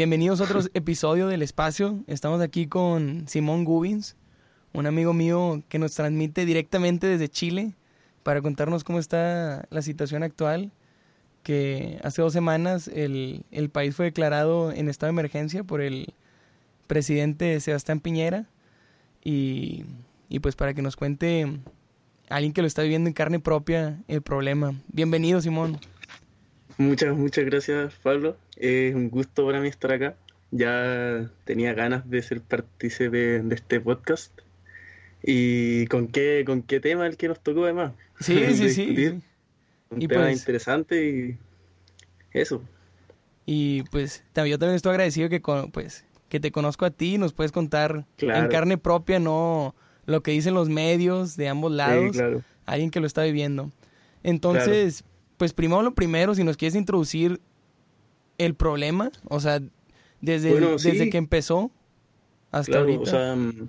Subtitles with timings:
[0.00, 2.02] Bienvenidos a otro episodio del Espacio.
[2.06, 4.16] Estamos aquí con Simón Gubins,
[4.72, 7.74] un amigo mío que nos transmite directamente desde Chile
[8.22, 10.72] para contarnos cómo está la situación actual,
[11.42, 16.14] que hace dos semanas el, país fue declarado en estado de emergencia por el
[16.86, 18.48] presidente Sebastián Piñera
[19.22, 19.84] y,
[20.30, 21.60] y pues para que nos cuente
[22.30, 24.72] alguien que lo está viviendo en carne propia el problema.
[24.88, 25.78] Bienvenido, Simón.
[26.78, 28.34] Muchas, muchas gracias, Pablo.
[28.60, 30.16] Es un gusto para mí estar acá.
[30.50, 34.38] Ya tenía ganas de ser partícipe de este podcast.
[35.22, 37.92] ¿Y con qué, con qué tema el que nos tocó además?
[38.20, 39.20] Sí, sí, sí.
[39.88, 41.38] Un tema pues interesante y
[42.32, 42.62] eso.
[43.46, 45.40] Y pues yo también estoy agradecido que,
[45.72, 50.22] pues, que te conozco a ti y nos puedes contar en carne propia, no lo
[50.22, 52.16] que dicen los medios de ambos lados,
[52.66, 53.70] alguien que lo está viviendo.
[54.22, 55.02] Entonces,
[55.38, 57.40] pues primero lo primero, si nos quieres introducir
[58.40, 59.60] el problema, o sea,
[60.20, 61.70] desde, desde que empezó
[62.50, 63.02] hasta ahorita.
[63.02, 63.68] O sea, mm,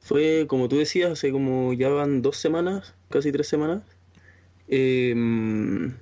[0.00, 3.82] fue como tú decías, hace como ya van dos semanas, casi tres semanas,
[4.68, 5.94] em,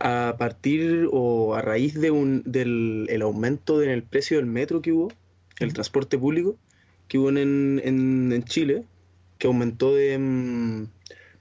[0.00, 4.80] a partir o a raíz de un, del el aumento en el precio del metro
[4.80, 5.12] que hubo,
[5.58, 6.56] el transporte público
[7.08, 8.84] que hubo en, en, Chile,
[9.38, 10.18] que aumentó de...
[10.18, 10.86] Mm,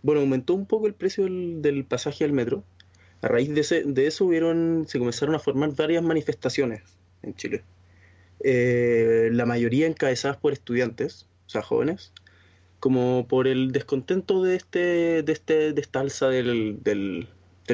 [0.01, 2.63] bueno, aumentó un poco el precio del, del pasaje al metro,
[3.21, 4.29] a raíz de, eso
[4.87, 6.83] se comenzaron a formar varias manifestaciones
[7.23, 7.63] en Chile.
[8.43, 12.13] Eh, la mayoría encabezadas por estudiantes, o sea, jóvenes,
[12.79, 17.27] como por el descontento de, este, de, este, de esta alza del, del,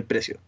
[0.08, 0.40] precio.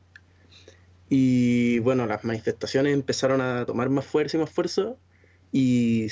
[1.09, 4.95] Y bueno, las manifestaciones empezaron a tomar más fuerza y más fuerza,
[5.51, 6.07] y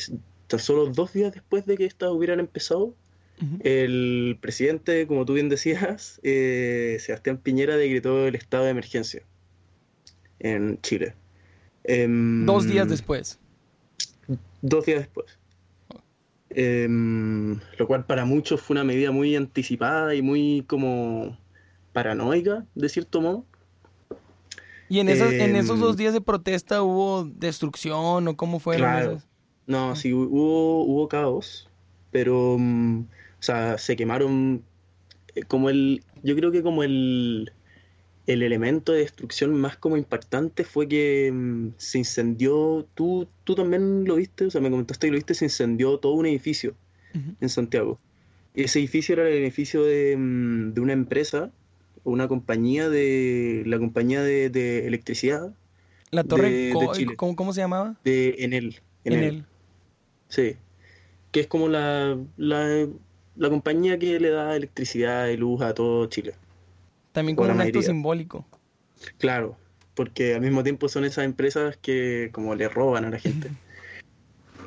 [0.48, 2.94] tan solo dos días después de que estas hubieran empezado,
[3.62, 9.24] el presidente, como tú bien decías, eh, Sebastián Piñera decretó el estado de emergencia
[10.40, 11.16] en Chile.
[11.84, 13.40] Em, dos días después.
[14.62, 15.38] Dos días después.
[16.50, 21.38] Em, lo cual para muchos fue una medida muy anticipada y muy como
[21.94, 23.46] paranoica, de cierto modo.
[24.88, 28.78] ¿Y en esos, en esos dos em, días de protesta hubo destrucción o cómo fue?
[28.78, 29.22] Claro.
[29.66, 31.70] No, sí, hubo, hubo caos,
[32.12, 33.06] pero mm,
[33.44, 34.64] o sea, se quemaron
[35.36, 37.52] eh, como el, yo creo que como el,
[38.26, 44.06] el elemento de destrucción más como impactante fue que mm, se incendió, tú, tú también
[44.06, 46.74] lo viste, o sea, me comentaste que lo viste, se incendió todo un edificio
[47.42, 48.00] en Santiago.
[48.56, 51.52] Y ese edificio era el edificio de, mm, de una empresa,
[52.06, 55.54] una compañía de, la compañía de, electricidad.
[56.12, 57.18] La torre, de, Chile.
[57.18, 57.98] ¿cómo, se llamaba?
[58.06, 58.80] De Enel.
[59.04, 59.20] Enel.
[59.20, 59.46] Enel.
[60.30, 60.56] Sí.
[61.34, 62.88] Que es como la, la
[63.36, 66.36] la compañía que le da electricidad y luz a todo Chile.
[67.12, 68.46] También como un acto simbólico.
[69.18, 69.58] Claro,
[69.96, 73.50] porque al mismo tiempo son esas empresas que como le roban a la gente.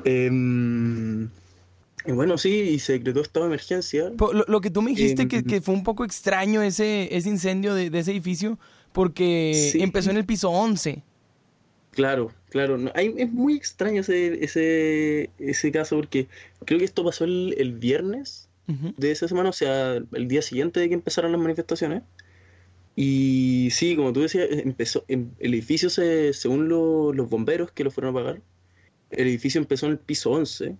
[0.05, 1.27] Em,
[2.05, 4.11] y bueno, sí, y se decretó estado de emergencia.
[4.47, 7.87] Lo, que tú me dijiste que, em, fue un poco extraño ese, ese incendio de,
[7.87, 8.59] ese edificio,
[8.93, 11.01] porque empezó en el piso 11.
[11.91, 12.77] Claro, claro.
[12.95, 16.27] es muy extraño ese, ese, ese caso, porque
[16.63, 20.79] creo que esto pasó el, el viernes de esa semana, o sea, el día siguiente
[20.79, 22.03] de que empezaron las manifestaciones.
[22.95, 27.91] Y sí, como tú decías, empezó, em, el edificio, se, según los bomberos que lo
[27.91, 28.41] fueron a pagar,
[29.11, 30.75] el edificio empezó en el piso 11.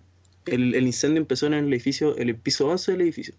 [0.46, 3.34] El, incendio empezó en el edificio, en el piso 11 del edificio.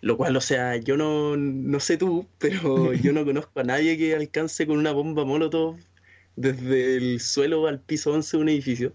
[0.00, 3.98] Lo cual, o sea, yo no, no sé tú, pero yo no conozco a nadie
[3.98, 5.76] que alcance con una bomba molotov
[6.36, 8.92] desde el suelo al piso 11 de un edificio.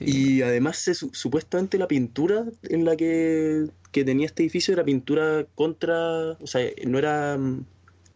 [0.00, 6.46] Y además, supuestamente la pintura en la que, tenía este edificio era pintura contra, o
[6.46, 7.64] sea, no era mm,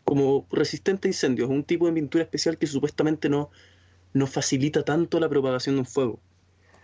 [0.05, 3.51] como resistente a incendios, un tipo de pintura especial que supuestamente no,
[4.13, 6.21] no facilita tanto la propagación de un fuego.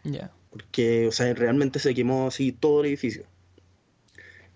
[0.04, 0.32] Ya.
[0.50, 3.24] Porque, o sea, realmente se quemó así todo el edificio.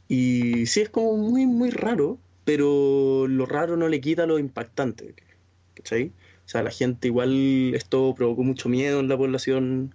[0.08, 5.14] Y sí es como muy, muy raro, pero lo raro no le quita lo impactante.
[5.74, 6.12] ¿Cachai?
[6.44, 9.94] O sea, la gente igual, esto provocó mucho miedo en la población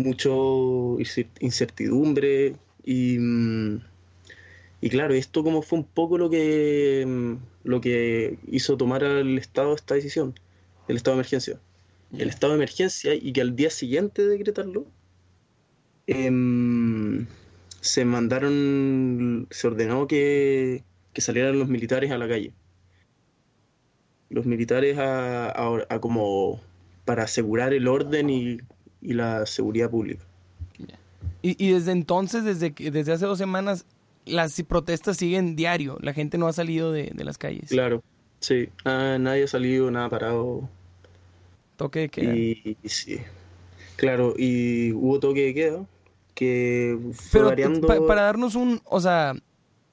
[0.00, 0.96] mucho
[1.40, 3.80] incertidumbre y, mm,
[4.80, 9.38] y claro, esto como fue un poco lo que, mm, lo que hizo tomar al
[9.38, 10.34] Estado esta decisión,
[10.88, 11.60] el estado de emergencia.
[12.18, 14.86] El estado de emergencia y que al día siguiente de decretarlo
[16.06, 17.26] em,
[17.80, 20.82] se mandaron, se ordenó que,
[21.12, 22.52] que, salieran los militares a la calle.
[24.28, 26.60] Los militares a, a como
[27.04, 28.58] para asegurar el orden y
[29.02, 30.24] y la seguridad pública.
[31.42, 33.86] Y, desde entonces, desde, desde hace dos semanas,
[34.26, 37.70] las protestas siguen diario, la gente no ha salido de, las calles.
[37.70, 38.02] Claro,
[38.40, 40.68] sí, nadie ha salido, nada parado.
[41.76, 42.36] Toque de queda.
[42.36, 43.20] Y, sí,
[43.96, 45.86] claro, y hubo toque de queda
[46.34, 47.86] que fue variando...
[48.06, 49.34] para darnos un, o sea,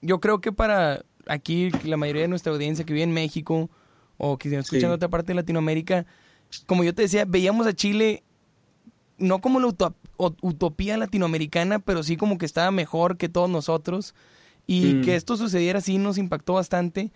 [0.02, 3.70] yo creo que para aquí la mayoría de nuestra audiencia que vive en México
[4.18, 6.06] o que se escucha en otra parte de Latinoamérica,
[6.66, 8.24] como yo te decía, veíamos a Chile
[9.18, 9.68] no como la
[10.42, 14.16] utopía latinoamericana, pero sí como que estaba mejor que todos nosotros.
[14.66, 15.02] Y mm.
[15.04, 17.12] que esto sucediera sí nos impactó bastante.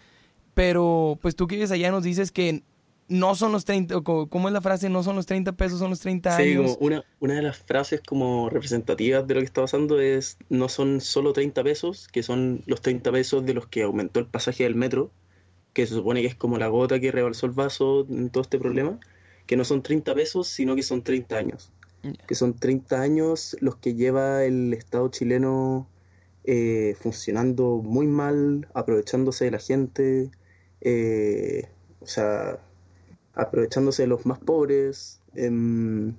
[0.53, 2.63] Pero pues tú que vives allá nos dices que
[3.07, 4.89] no son los 30, ¿cómo es la frase?
[4.89, 6.71] No son los 30 pesos, son los 30 años.
[6.71, 10.37] Sí, como una, una de las frases como representativas de lo que está pasando es
[10.49, 14.27] no son solo 30 pesos, que son los 30 pesos de los que aumentó el
[14.27, 15.11] pasaje del metro,
[15.73, 18.57] que se supone que es como la gota que rebalsó el vaso en todo este
[18.59, 18.97] problema,
[19.45, 21.71] que no son 30 pesos, sino que son 30 años.
[22.27, 25.87] Que son 30 años los que lleva el Estado chileno
[26.43, 30.31] eh, funcionando muy mal, aprovechándose de la gente,
[30.81, 31.67] eh,
[31.99, 32.59] o sea,
[33.35, 36.15] aprovechándose de los más pobres, em,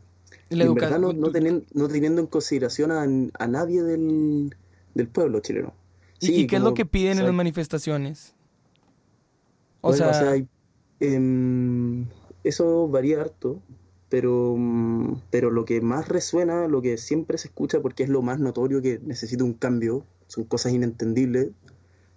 [0.51, 4.55] en verdad no, teniendo, en consideración a, nadie del,
[5.13, 5.75] pueblo chileno.
[6.21, 8.35] ¿Y, qué es lo que piden en las manifestaciones?
[9.81, 10.37] O sea,
[11.01, 12.07] em,
[12.45, 13.61] eso varía harto,
[14.13, 18.21] pero, mm, pero lo que más resuena, lo que siempre se escucha, porque es lo
[18.21, 21.49] más notorio que necesita un cambio, son cosas inentendibles,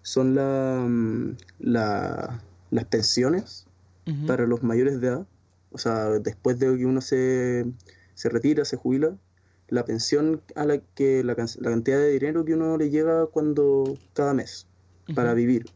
[0.02, 3.66] son la, mm, las pensiones
[4.28, 5.28] para los mayores de edad.
[5.72, 7.66] O sea, después de que uno se,
[8.14, 9.16] se retira, se jubila,
[9.70, 13.98] la pensión a la que la, la, cantidad de dinero que uno le llega cuando
[14.14, 14.68] cada mes
[15.16, 15.68] para vivir.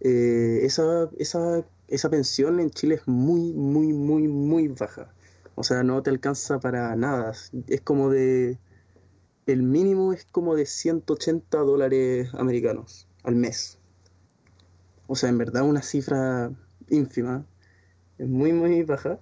[0.00, 5.12] Eh, esa, esa, esa pensión en Chile es muy, muy, muy, muy baja.
[5.54, 7.32] O sea, no te alcanza para nada.
[7.66, 8.58] Es como de...
[9.46, 13.78] El mínimo es como de 180 dólares americanos al mes.
[15.06, 16.52] O sea, en verdad una cifra
[16.90, 17.46] ínfima,
[18.18, 19.18] es muy, muy baja.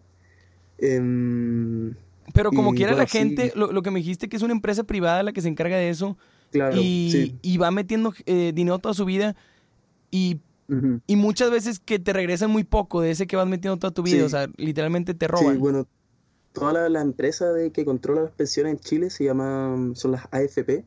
[0.79, 1.95] Em,
[2.35, 5.33] Pero como quiera la gente, lo, que me dijiste que es una empresa privada la
[5.33, 6.19] que se encarga de eso
[6.53, 9.37] y, va metiendo eh, dinero toda su vida
[10.11, 10.41] y,
[11.07, 14.03] y, muchas veces que te regresan muy poco de ese que vas metiendo toda tu
[14.03, 15.55] vida, o sea, literalmente te roban.
[15.55, 15.87] Sí, bueno,
[16.53, 20.25] toda la, la empresa de que controla las pensiones en Chile se llama, son las
[20.31, 20.85] AFP,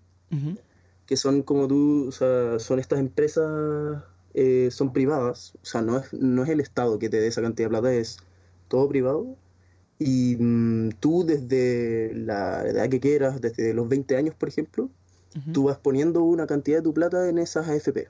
[1.05, 4.03] que son como tú, o sea, son estas empresas
[4.33, 7.41] eh, son privadas, o sea, no es, no es el Estado que te dé esa
[7.41, 8.17] cantidad de plata, es
[8.67, 9.35] todo privado.
[9.97, 14.89] Y mm, tú desde la edad que quieras, desde los 20 años, por ejemplo,
[15.53, 18.07] tú vas poniendo una cantidad de tu plata en esas AFP.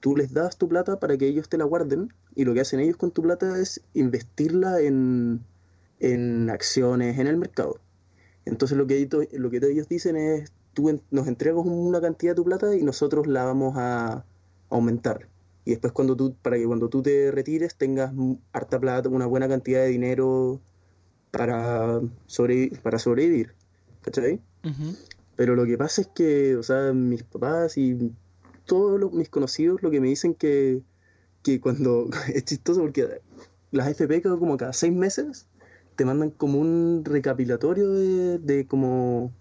[0.00, 2.80] Tú les das tu plata para que ellos te la guarden y lo que hacen
[2.80, 5.44] ellos con tu plata es investirla en,
[5.98, 7.80] en acciones en el mercado.
[8.44, 12.44] Entonces lo que, lo que ellos dicen es, tú nos entregas una cantidad de tu
[12.44, 14.24] plata y nosotros la vamos a,
[14.70, 15.28] aumentar.
[15.64, 18.12] Y después cuando tú, para que cuando tú te retires tengas
[18.52, 20.60] harta plata, una buena cantidad de dinero
[21.30, 22.00] para,
[22.82, 23.54] para sobrevivir.
[24.00, 24.40] ¿Cachai?
[25.36, 28.12] Pero lo que pasa es que, o sea, mis papás y
[28.64, 30.82] todos mis conocidos lo que me dicen que,
[31.42, 33.20] que cuando es chistoso porque
[33.70, 35.46] las FP como cada seis meses
[35.96, 39.32] te mandan como un recapitulatorio de, de como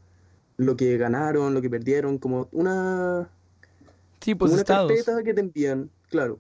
[0.58, 3.30] lo que ganaron, lo que perdieron, como una
[4.22, 6.40] Sí, pues una carpeta que te envían, claro.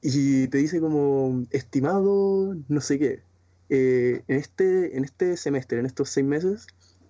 [0.00, 3.22] Y te dice como, estimado, no sé qué.
[3.70, 6.66] Eh, en, este, en este semestre, en estos seis meses,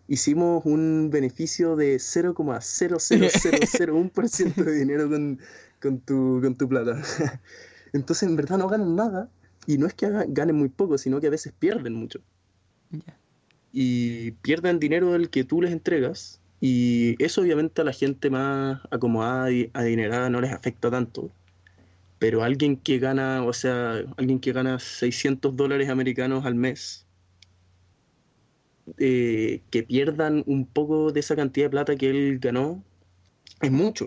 [0.08, 5.38] hicimos un beneficio de 0,00001% de dinero con,
[5.80, 7.00] con, tu, con tu plata.
[7.92, 9.30] Entonces, en verdad no ganan nada.
[9.66, 12.20] Y no es que ganen muy poco, sino que a veces pierden mucho.
[13.72, 18.80] Y pierden dinero del que tú les entregas y eso obviamente a la gente más
[18.90, 21.30] acomodada y adinerada no les afecta tanto.
[22.18, 27.03] Pero alguien que gana, o sea, alguien que gana 600 dólares americanos al mes,
[28.98, 32.82] eh, que pierdan un poco de esa cantidad de plata que él ganó,
[33.60, 34.06] es mucho.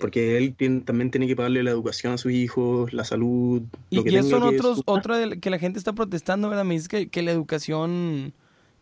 [0.00, 0.54] Porque él
[0.84, 3.62] también tiene que pagarle la educación a sus hijos, la salud.
[3.90, 6.64] Y, lo que y son otros, otro que la gente está protestando, ¿verdad?
[6.64, 8.32] Me dice que, que la educación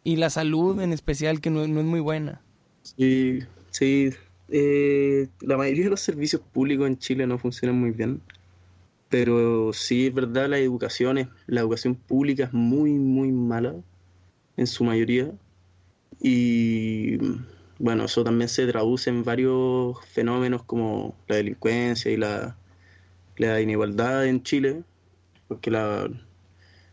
[0.04, 2.40] y la salud en especial que no, no es muy buena.
[2.82, 4.10] Sí, sí.
[4.48, 8.20] Eh, la mayoría de los servicios públicos en Chile no funcionan muy bien.
[9.08, 13.74] Pero sí es verdad, la educación, es, la educación pública es muy, muy mala
[14.56, 15.30] en su mayoría.
[16.20, 17.18] Y
[17.78, 22.56] bueno, eso también se traduce en varios fenómenos como la delincuencia y la,
[23.36, 24.82] la inigualdad en Chile,
[25.48, 26.08] porque la,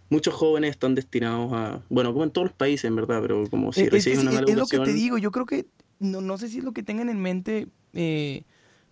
[0.10, 3.72] muchos jóvenes están destinados a, bueno, como en todos los países, en verdad, pero como
[3.72, 4.64] si eh, reciben una mala educación...
[4.64, 5.66] Es lo que te digo, yo creo que,
[6.00, 8.44] no, no sé si es lo que tengan en mente, eh,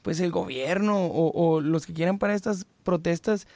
[0.02, 3.48] pues el gobierno o, los que quieran para estas protestas,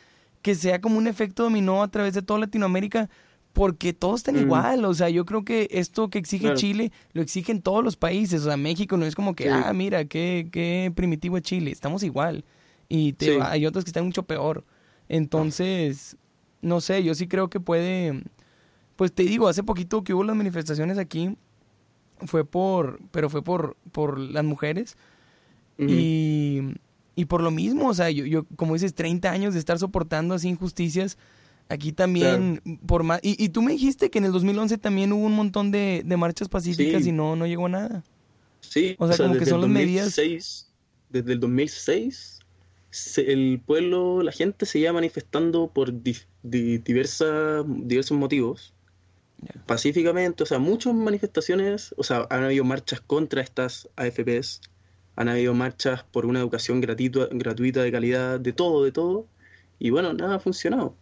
[0.41, 3.09] que sea como un efecto dominó a través de toda Latinoamérica,
[3.53, 4.41] porque todos están mm.
[4.41, 8.41] igual, o sea, yo creo que esto que exige Chile lo exigen todos los países,
[8.41, 12.03] o sea, México no es como que, ah, mira, qué, qué primitivo es Chile, estamos
[12.03, 12.45] igual,
[12.87, 14.63] y te, hay otros que están mucho peor,
[15.09, 16.15] entonces,
[16.61, 18.23] no sé, yo sí creo que puede,
[18.95, 21.35] pues te digo, hace poquito que hubo las manifestaciones aquí,
[22.25, 24.97] fue por, pero fue por, por las mujeres,
[25.77, 26.59] y,
[27.15, 30.35] y por lo mismo, o sea, yo, yo, como dices, 30 años de estar soportando
[30.35, 31.17] así injusticias,
[31.71, 33.21] Aquí también, por más...
[33.23, 37.07] Y, tú me dijiste que en el 2011 también hubo un montón de, marchas pacíficas
[37.07, 38.03] y no, no llegó a nada.
[38.59, 40.19] Sí, o sea, como que son las medidas...
[41.09, 42.39] Desde el 2006,
[43.17, 45.93] el pueblo, la gente se iba manifestando por
[46.43, 48.73] diversas, diversos motivos.
[49.65, 54.59] Pacíficamente, o sea, muchas manifestaciones, o sea, han habido marchas contra estas AFPs,
[55.15, 59.25] han habido marchas por una educación gratuita, gratuita de calidad, de todo, de todo.
[59.79, 60.95] Y bueno, nada ha funcionado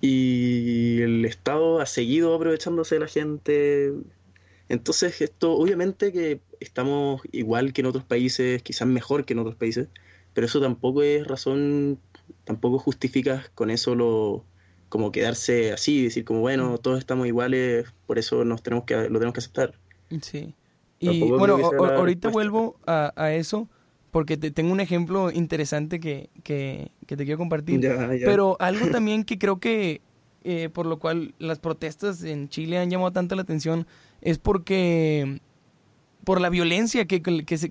[0.00, 3.92] y el Estado ha seguido aprovechándose de la gente.
[4.68, 9.56] Entonces, esto obviamente que estamos igual que en otros países, quizás mejor que en otros
[9.56, 9.88] países,
[10.32, 11.98] pero eso tampoco es razón,
[12.44, 14.44] tampoco justifica con eso lo
[14.88, 19.18] como quedarse así, decir como bueno, todos estamos iguales, por eso nos tenemos que lo
[19.18, 19.78] tenemos que aceptar.
[20.22, 20.54] Sí.
[20.98, 23.68] Y bueno, ahorita vuelvo a, a eso
[24.10, 27.80] porque te tengo un ejemplo interesante que, que, te quiero compartir.
[28.24, 30.00] Pero algo también que creo que
[30.44, 33.86] eh, por lo cual las protestas en Chile han llamado tanto la atención
[34.20, 35.40] es porque
[36.24, 37.22] por la violencia que,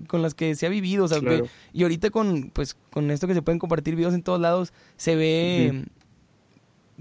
[0.06, 1.06] con las que se ha vivido,
[1.72, 5.14] y ahorita con pues con esto que se pueden compartir videos en todos lados se
[5.14, 5.84] ve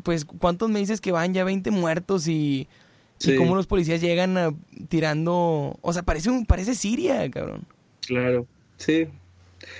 [0.03, 2.67] pues cuántos me dices que van ya 20 muertos y
[3.21, 7.65] y cómo los policías llegan tirando, o sea, parece un parece Siria, cabrón.
[7.99, 8.47] Claro.
[8.77, 9.09] Sí,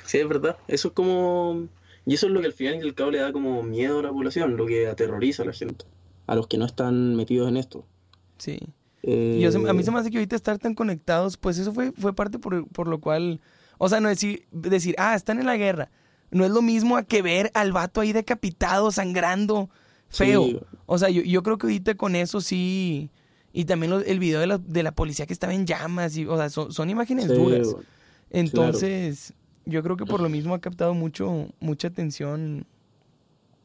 [0.06, 0.58] Sí, es verdad.
[0.68, 1.68] Eso es como.
[2.06, 4.04] Y eso es lo que al final y al cabo le da como miedo a
[4.04, 5.86] la población, lo que aterroriza a la gente,
[6.28, 7.86] a los que no están metidos en esto.
[8.38, 8.60] Sí.
[9.02, 12.14] Y a mí se me hace que ahorita estar tan conectados, pues eso fue, fue
[12.14, 13.40] parte por, por lo cual.
[13.78, 15.90] O sea, no decir, decir, ah, están en la guerra.
[16.32, 19.70] No es lo mismo a que ver al vato ahí decapitado, sangrando,
[20.10, 20.68] feo.
[20.86, 23.10] O sea, yo, yo creo que ahorita con eso sí.
[23.54, 26.38] Y también el video de la, de la policía que estaba en llamas, y, o
[26.38, 27.76] sea, son, imágenes duras.
[28.30, 29.34] Entonces,
[29.70, 32.66] yo creo que por lo mismo ha captado mucho, mucha atención.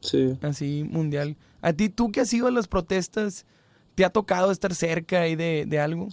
[0.00, 0.36] Sí.
[0.42, 1.36] Así mundial.
[1.62, 3.46] ¿A ti, tú que has ido a las protestas,
[3.94, 6.08] te ha tocado estar cerca ahí de, de algo?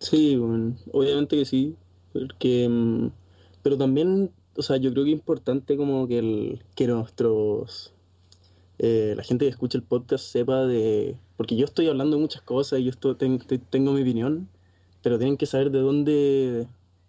[0.00, 1.76] Sí, bueno, obviamente que sí.
[2.12, 3.08] Porque, mm,
[3.62, 7.92] pero también, o sea, yo creo que es importante como que, el, que nuestros.
[8.78, 11.16] Eh, la gente que escucha el podcast sepa de.
[11.36, 13.14] Porque yo estoy hablando de muchas cosas y yo estoy,
[13.70, 14.48] tengo mi opinión,
[15.02, 16.66] pero tienen que saber de dónde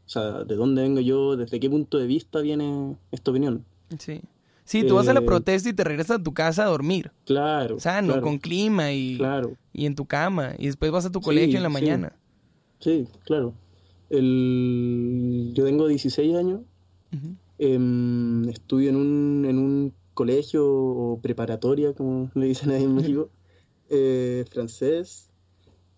[0.09, 1.37] o sea, ¿de dónde vengo yo?
[1.37, 3.63] ¿Desde qué punto de vista viene esta opinión?
[3.99, 4.21] Sí.
[4.63, 7.11] Sí, tú vas a la eh, protesta y te regresas a tu casa a dormir.
[7.27, 7.79] Claro.
[7.79, 9.53] Sano, con clima y, claro.
[9.71, 10.55] y en tu cama.
[10.57, 12.13] Y después vas a tu colegio en la mañana.
[12.79, 13.53] Sí, claro.
[14.09, 15.51] El...
[15.53, 16.61] Yo tengo 16 años.
[17.59, 23.29] Em, estudio en un, en un colegio o preparatoria, como le dicen ahí en México,
[23.89, 25.29] eh, francés.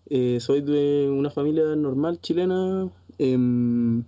[0.06, 4.02] Eh, soy de una familia normal chilena, eh,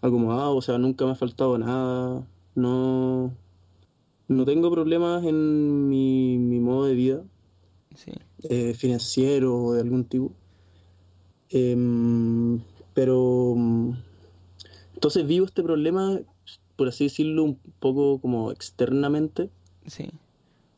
[0.00, 3.32] acomodado, o sea, nunca me ha faltado nada, no,
[4.28, 7.24] no tengo problemas en mi, mi modo de vida
[8.44, 10.32] eh, financiero o de algún tipo.
[11.50, 12.60] Em,
[12.94, 13.54] pero
[14.94, 16.20] entonces vivo este problema,
[16.76, 19.50] por así decirlo, un poco como externamente.
[19.86, 20.08] Sí.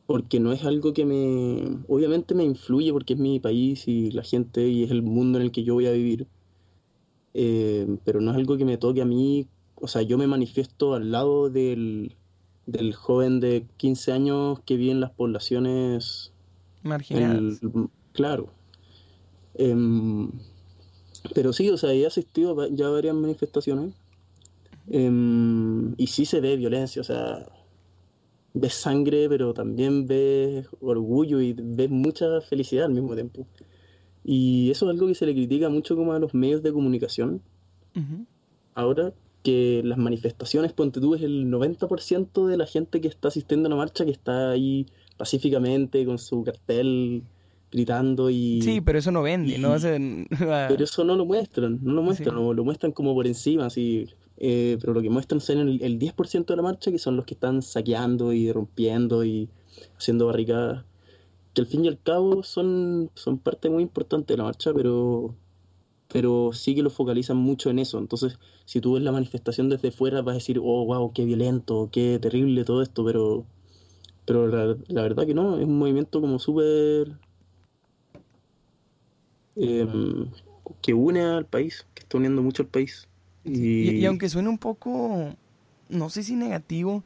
[0.05, 1.79] Porque no es algo que me.
[1.87, 5.45] Obviamente me influye porque es mi país y la gente y es el mundo en
[5.45, 6.27] el que yo voy a vivir.
[7.33, 10.93] Eh, pero no es algo que me toque a mí, o sea, yo me manifiesto
[10.93, 12.15] al lado del,
[12.65, 16.31] del joven de 15 años que vive en las poblaciones
[16.83, 17.59] marginales.
[18.13, 18.49] claro.
[19.55, 20.29] Em,
[21.33, 23.93] pero sí, o sea, he asistido ya a varias manifestaciones
[24.89, 27.45] em, y sí se ve violencia, o sea,
[28.53, 33.45] ves sangre, pero también ves orgullo y ves mucha felicidad al mismo tiempo.
[34.23, 37.41] Y eso es algo que se le critica mucho como a los medios de comunicación.
[38.75, 39.13] Ahora
[39.43, 43.69] que las manifestaciones, ponte tú, es el 90% de la gente que está asistiendo a
[43.71, 44.85] la marcha que está ahí
[45.17, 47.23] pacíficamente con su cartel
[47.71, 48.61] gritando y...
[48.61, 49.75] Sí, pero eso no vende, ¿no?
[50.39, 54.07] pero eso no lo muestran, no lo muestran, lo muestran como por encima, así.
[54.37, 57.25] Eh, pero lo que muestran son el, el 10% de la marcha que son los
[57.25, 59.49] que están saqueando y rompiendo y
[59.97, 60.83] haciendo barricadas
[61.53, 65.35] que al fin y al cabo son, son parte muy importante de la marcha, pero,
[66.07, 67.99] pero sí que lo focalizan mucho en eso.
[67.99, 71.89] Entonces, si tú ves la manifestación desde fuera, vas a decir, oh, wow, qué violento,
[71.91, 73.45] qué terrible todo esto, pero,
[74.25, 77.17] Pero la, verdad que no, es un movimiento como súper...
[79.57, 80.29] Em,
[80.81, 83.09] que une al país, que está uniendo mucho al país.
[83.43, 84.05] Y...
[84.05, 85.35] aunque suene un poco,
[85.89, 87.03] no sé si negativo,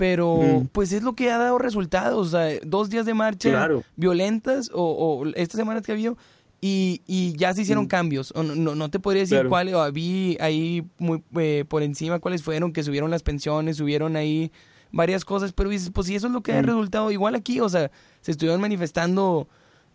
[0.00, 2.28] pero pues es lo que ha dado resultados.
[2.28, 6.16] O sea, dos días de marcha violentas o, o, estas semanas que ha habido
[6.58, 8.32] y, y ya se hicieron cambios.
[8.34, 12.72] O no, no, te podría decir cuáles, vi ahí muy eh, por encima cuáles fueron,
[12.72, 14.50] que subieron las pensiones, subieron ahí
[14.90, 17.68] varias cosas, pero dices, pues si eso es lo que ha resultado, igual aquí, o
[17.68, 17.90] sea,
[18.22, 19.48] se estuvieron manifestando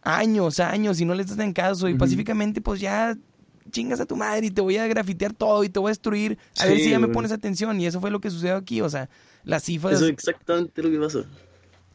[0.03, 3.17] años, años y no les en caso y pacíficamente pues ya
[3.71, 6.37] chingas a tu madre y te voy a grafitear todo y te voy a destruir,
[6.59, 8.89] a ver si ya me pones atención y eso fue lo que sucedió aquí, o
[8.89, 9.09] sea,
[9.43, 9.95] las cifras...
[9.95, 11.25] Eso es exactamente lo que pasó.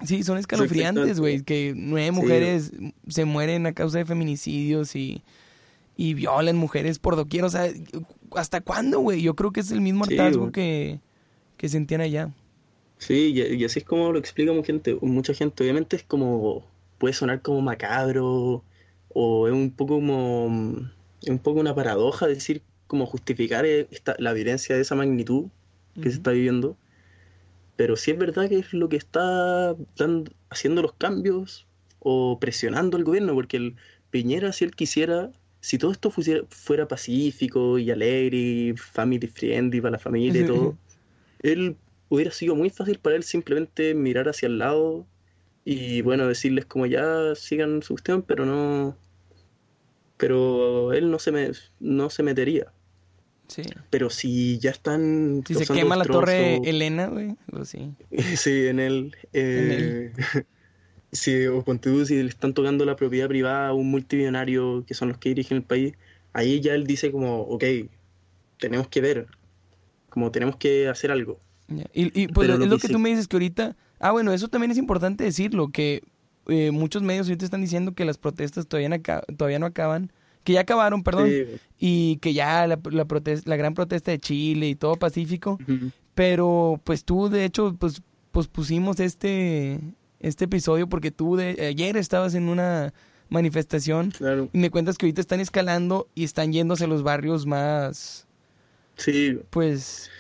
[0.05, 2.73] Sí, son escalofriantes, güey, que nueve mujeres
[3.09, 5.23] se mueren a causa de feminicidios y,
[5.97, 7.71] y violan mujeres por doquier, o sea,
[8.35, 9.23] ¿hasta cuándo, güey?
[9.23, 11.01] Yo creo que es el mismo hartazgo que,
[11.57, 12.33] que sentían allá.
[13.01, 15.63] Sí, y, así es como lo explica mucha gente, mucha gente.
[15.63, 16.67] Obviamente es como,
[16.99, 18.63] puede sonar como macabro,
[19.09, 20.91] o es un poco como,
[21.23, 25.47] es un poco una paradoja decir, como justificar esta, la violencia de esa magnitud
[25.95, 26.77] que se está viviendo.
[27.77, 31.67] Pero sí es verdad que es lo que está dando, haciendo los cambios
[32.01, 33.77] o presionando al gobierno, porque el
[34.11, 39.93] Piñera, si él quisiera, si todo esto fuera pacífico y alegre y family friendly para
[39.93, 40.77] la familia y todo,
[41.43, 41.77] él
[42.09, 45.07] hubiera sido muy fácil para él simplemente mirar hacia el lado
[45.65, 48.97] y bueno, decirles como ya sigan su cuestión, pero no.
[50.21, 51.51] Pero él no se, me,
[51.81, 52.67] no se metería.
[53.49, 53.63] Sí.
[53.89, 55.43] Pero si ya están.
[55.47, 57.95] Si se quema la torre Elena, güey, sí.
[58.37, 59.17] sí, en él.
[59.33, 60.13] Eh,
[61.11, 65.09] si, o ponte si le están tocando la propiedad privada a un multimillonario que son
[65.09, 65.95] los que dirigen el país,
[66.33, 67.65] ahí ya él dice como, ok,
[68.59, 69.27] tenemos que ver,
[70.11, 71.41] como tenemos que hacer algo.
[71.93, 73.77] Y, pues es lo que, tú me dices que ahorita...
[74.01, 76.03] Ah, bueno, eso también es importante decirlo, que
[76.51, 78.97] eh, muchos medios ahorita están diciendo que las protestas todavía no,
[79.37, 80.13] todavía no acaban,
[80.45, 81.31] que ya acabaron, perdón,
[81.79, 83.07] y que ya la, la,
[83.45, 85.59] la gran protesta de Chile y todo Pacífico,
[86.15, 89.81] pero pues tú de hecho pues, pues pusimos este,
[90.19, 92.93] este episodio porque tú de, ayer estabas en una
[93.29, 94.13] manifestación
[94.53, 98.27] y me cuentas que ahorita están escalando y están yéndose a los barrios más...
[98.97, 99.39] Sí.
[99.49, 100.11] Pues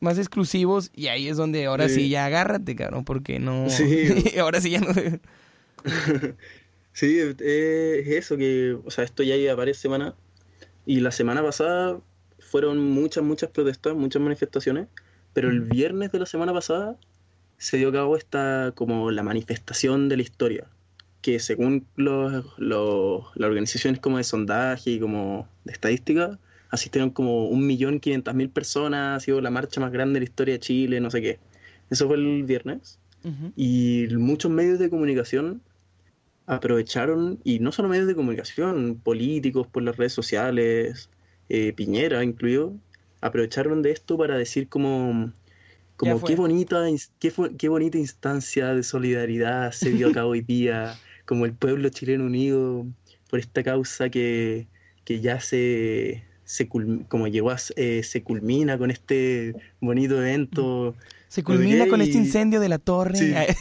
[0.00, 3.68] más exclusivos y ahí es donde ahora sí, ya agárrate, cabrón, porque no...
[3.68, 4.32] Sí.
[4.40, 4.88] ahora sí ya no...
[6.92, 10.14] sí, es eso que, o sea, esto ya lleva varias semanas
[10.86, 12.00] y la semana pasada
[12.38, 14.88] fueron muchas, muchas protestas, muchas manifestaciones,
[15.32, 16.96] pero el viernes de la semana pasada
[17.58, 20.66] se dio a cabo esta como la manifestación de la historia,
[21.20, 26.38] que según los, los, las organizaciones como de sondaje y como de estadística,
[26.70, 30.30] asistieron como un millón quinientas mil personas, ha sido la marcha más grande de la
[30.30, 31.38] historia de Chile, no sé qué.
[31.90, 32.98] Eso fue el viernes.
[33.54, 35.60] Y muchos medios de comunicación
[36.50, 41.08] aprovecharon, y no solo medios de comunicación, políticos por las redes sociales,
[41.48, 42.74] eh, Piñera incluido,
[43.20, 45.32] aprovecharon de esto para decir como,
[45.96, 46.84] como qué bonita,
[47.20, 51.88] qué, qué bonita instancia de solidaridad se dio a cabo hoy día, como el pueblo
[51.88, 52.84] chileno unido
[53.30, 54.66] por esta causa que,
[55.04, 60.96] que ya se, se como llegó a, eh, se culmina con este bonito evento.
[61.28, 63.46] Se culmina con este incendio de la torre.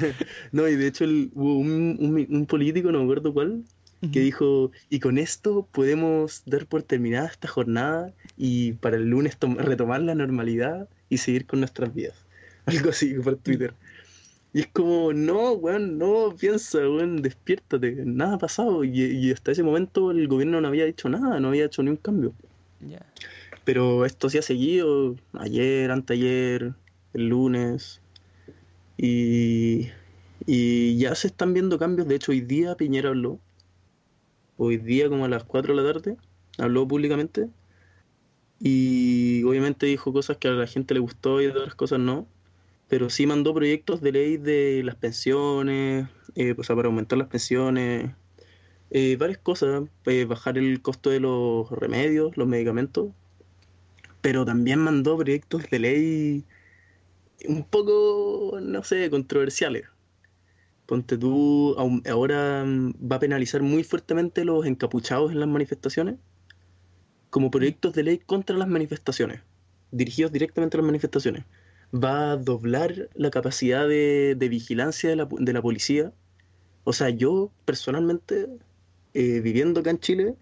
[0.52, 3.62] no, y de hecho hubo un, político, no me acuerdo cuál,
[4.12, 9.38] que dijo, y con esto podemos dar por terminada esta jornada y para el lunes
[9.40, 12.16] retomar la normalidad y seguir con nuestras vidas.
[12.66, 13.72] Algo así por Twitter.
[14.52, 18.82] Y es como, no, weón, no, piensa, weón, despiértate, nada ha pasado.
[18.84, 21.96] Y, hasta ese momento el gobierno no había hecho nada, no había hecho ni un
[21.96, 22.34] cambio.
[23.64, 26.74] Pero esto se ha seguido ayer, anteayer,
[27.14, 28.00] el lunes.
[28.96, 29.88] Y,
[30.46, 32.08] y ya se están viendo cambios.
[32.08, 33.38] De hecho, hoy día Piñera habló.
[34.56, 36.16] Hoy día, como a las 4 de la tarde,
[36.58, 37.48] habló públicamente.
[38.58, 42.26] Y obviamente dijo cosas que a la gente le gustó y otras cosas no
[42.90, 47.28] pero sí mandó proyectos de ley de las pensiones, eh, o sea, para aumentar las
[47.28, 48.10] pensiones,
[48.90, 53.12] eh, varias cosas, eh, bajar el costo de los remedios, los medicamentos,
[54.20, 56.44] pero también mandó proyectos de ley
[57.48, 59.84] un poco, no sé, controversiales.
[60.86, 61.76] Ponte tú,
[62.08, 66.16] ahora va a penalizar muy fuertemente los encapuchados en las manifestaciones,
[67.30, 69.42] como proyectos de ley contra las manifestaciones,
[69.92, 71.44] dirigidos directamente a las manifestaciones
[71.92, 76.12] va a doblar la capacidad de, vigilancia de la, de la, policía.
[76.84, 78.48] O sea, yo personalmente,
[79.14, 80.34] eh, viviendo acá en Chile,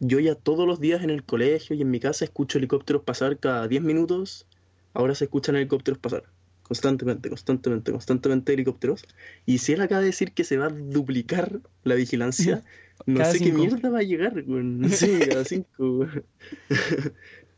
[0.00, 3.38] yo ya todos los días en el colegio y en mi casa escucho helicópteros pasar
[3.38, 4.46] cada 10 minutos.
[4.94, 6.24] Ahora se escuchan helicópteros pasar.
[6.62, 9.04] constantemente, constantemente, constantemente helicópteros.
[9.46, 12.64] Y si él acaba de decir que se va a duplicar la vigilancia,
[13.06, 14.64] no sé qué mierda va a llegar, güey.
[14.90, 16.06] Sí, cada cinco,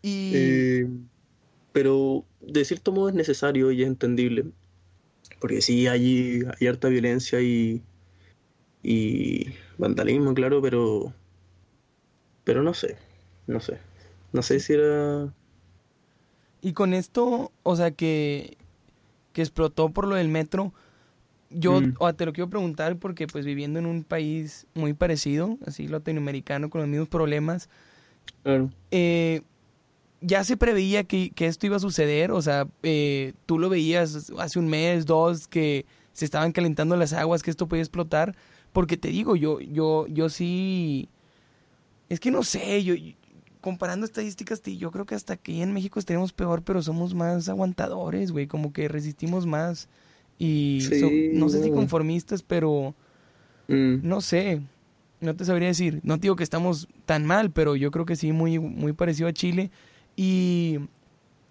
[0.02, 0.32] y...
[0.34, 0.88] Eh,
[1.72, 4.44] pero de cierto modo es necesario y es entendible.
[5.40, 7.82] Porque sí, hay, hay harta violencia y,
[8.82, 9.46] y
[9.78, 11.12] vandalismo, claro, pero,
[12.44, 12.96] pero no sé,
[13.46, 13.78] no sé.
[14.32, 15.32] No sé si era...
[16.60, 18.56] Y con esto, o sea, que,
[19.32, 20.72] que explotó por lo del metro,
[21.50, 21.96] yo mm.
[22.16, 26.80] te lo quiero preguntar porque pues viviendo en un país muy parecido, así latinoamericano, con
[26.80, 27.68] los mismos problemas,
[28.42, 28.70] claro.
[28.90, 29.42] eh,
[30.22, 34.58] ya se preveía que, esto iba a suceder, o sea, eh, tú lo veías hace
[34.58, 38.34] un mes, dos, que se estaban calentando las aguas, que esto podía explotar,
[38.72, 41.08] porque te digo, yo, yo, yo sí,
[42.08, 42.94] es que no sé, yo,
[43.60, 48.32] comparando estadísticas, yo creo que hasta aquí en México estaremos peor, pero somos más aguantadores,
[48.32, 49.88] güey, como que resistimos más
[50.38, 50.80] y
[51.34, 52.94] no sé si conformistas, pero
[53.68, 53.96] mm.
[54.02, 54.62] no sé,
[55.20, 58.32] no te sabría decir, no digo que estamos tan mal, pero yo creo que sí,
[58.32, 59.70] muy, muy parecido a Chile
[60.16, 60.78] y,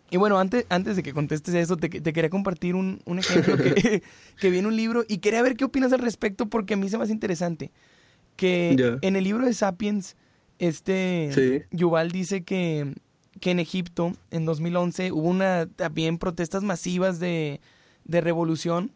[0.10, 3.58] y bueno, antes, antes de que contestes eso, te, te quería compartir un, un ejemplo
[3.58, 4.04] que,
[4.40, 6.90] que, vi en un libro y quería ver qué opinas al respecto porque a mí
[6.90, 7.72] se me hace interesante.
[8.36, 10.16] Que en el libro de Sapiens,
[10.58, 12.96] este Yuval dice que,
[13.40, 17.62] que en Egipto, en 2011, hubo una también protestas masivas de,
[18.06, 18.92] de revolución,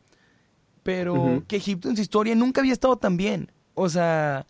[0.83, 3.51] pero que Egipto en su historia nunca había estado tan bien.
[3.73, 4.45] O sea,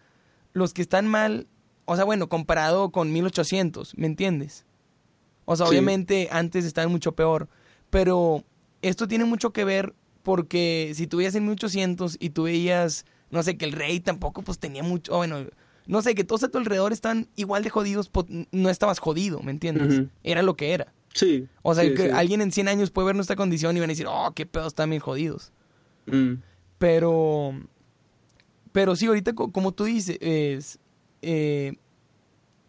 [0.54, 1.48] los que están mal,
[1.86, 4.66] o sea, bueno, comparado con 1800, ¿me entiendes?
[5.46, 7.48] O sea, obviamente antes estaban mucho peor.
[7.90, 8.44] Pero
[8.82, 13.44] esto tiene mucho que ver porque si tú veías en 1800 y tú veías, no
[13.44, 15.46] sé, que el rey tampoco pues tenía mucho, bueno,
[15.88, 19.42] no sé, que todos a tu alrededor están igual de jodidos, pues, no estabas jodido,
[19.42, 20.02] ¿me entiendes?
[20.24, 20.92] Era lo que era.
[21.14, 21.48] Sí.
[21.62, 24.08] O sea, que alguien en 100 años puede ver nuestra condición y van a decir,
[24.10, 25.54] oh, qué pedos están bien jodidos.
[26.08, 26.34] Mm.
[26.80, 27.54] Pero,
[28.72, 30.80] pero sí, ahorita como tú dices, es,
[31.22, 31.78] eh,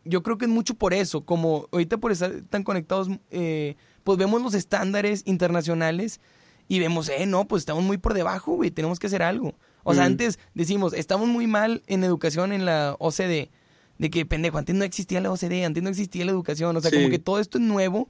[0.06, 4.18] yo creo que es mucho por eso, como ahorita por estar tan conectados, eh, pues
[4.18, 6.20] vemos los estándares internacionales
[6.68, 9.54] y vemos, eh, no, pues estamos muy por debajo, güey, tenemos que hacer algo.
[9.84, 13.50] O sea, antes decimos, estamos muy mal en educación en la OCDE,
[13.98, 16.90] de que pendejo, antes no existía la OCDE, antes no existía la educación, o sea,
[16.90, 18.08] como que todo esto es nuevo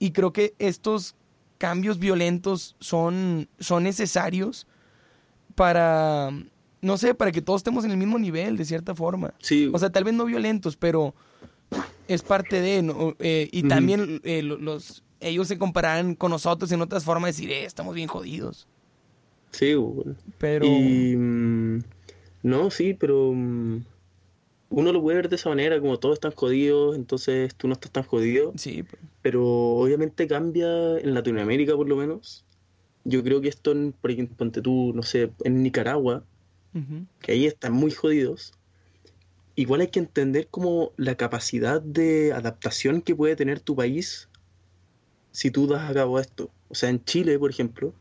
[0.00, 1.14] y creo que estos
[1.58, 4.66] cambios violentos son, son necesarios
[5.54, 6.30] para,
[6.80, 9.32] no sé, para que todos estemos en el mismo nivel, de cierta forma.
[9.38, 9.70] Sí.
[9.72, 11.14] O sea, tal vez no violentos, pero
[12.14, 13.14] es parte de, ¿no?
[13.18, 17.50] Eh, y también eh, los, ellos se compararán con nosotros en otras formas de decir,
[17.50, 18.68] eh, estamos bien jodidos.
[19.50, 19.74] Sí,
[20.38, 20.66] Pero...
[20.66, 21.82] Mm,
[22.42, 23.32] no, sí, pero...
[23.34, 23.84] Mm,
[24.70, 27.90] uno lo puede ver de esa manera, como todos están jodidos, entonces tú no estás
[27.90, 28.52] tan jodido.
[28.56, 28.84] Sí.
[29.20, 32.46] Pero obviamente cambia en Latinoamérica por lo menos.
[33.04, 36.24] Yo creo que esto, en, por ejemplo, ponte tú, no sé, en Nicaragua,
[37.20, 38.54] que ahí están muy jodidos
[39.54, 44.28] igual hay que entender como la capacidad de adaptación que puede tener tu país
[45.30, 46.50] si tú das a cabo esto.
[46.68, 47.94] O sea, en Chile, por ejemplo,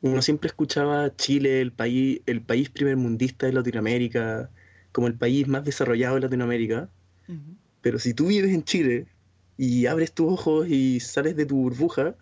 [0.00, 4.50] uno siempre escuchaba Chile, el país, el país primermundista de Latinoamérica,
[4.92, 6.88] como el país más desarrollado de Latinoamérica.
[7.82, 9.06] Pero si tú vives en Chile
[9.56, 12.16] y abres tus ojos y sales de tu burbuja,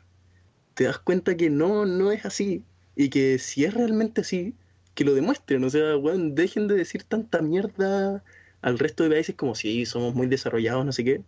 [0.75, 2.65] te das cuenta que no, no es así.
[2.97, 4.55] Y que si es realmente así,
[4.95, 5.63] que lo demuestren.
[5.65, 8.25] O sea, bueno, dejen de decir tanta mierda
[8.67, 11.23] al resto de países como si somos muy desarrollados, no sé qué.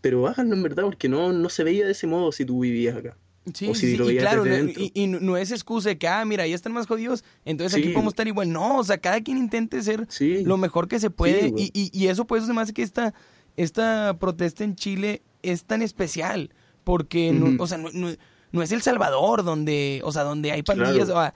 [0.00, 2.96] Pero háganlo en verdad porque no, no se veía de ese modo si tú vivías
[2.96, 3.16] acá.
[3.54, 6.72] Sí, sí, y claro, no, y, no es excusa de que, ah, mira, ya están
[6.72, 8.50] más jodidos, entonces aquí podemos estar igual.
[8.50, 11.52] No, o sea, cada quien intente ser lo mejor que se puede.
[11.56, 13.14] y, y, eso pues hace que esta,
[13.56, 16.50] esta protesta en Chile es tan especial,
[16.82, 21.12] porque, no, o sea, no, es El Salvador donde, o sea, donde hay pandillas, o
[21.12, 21.34] sea,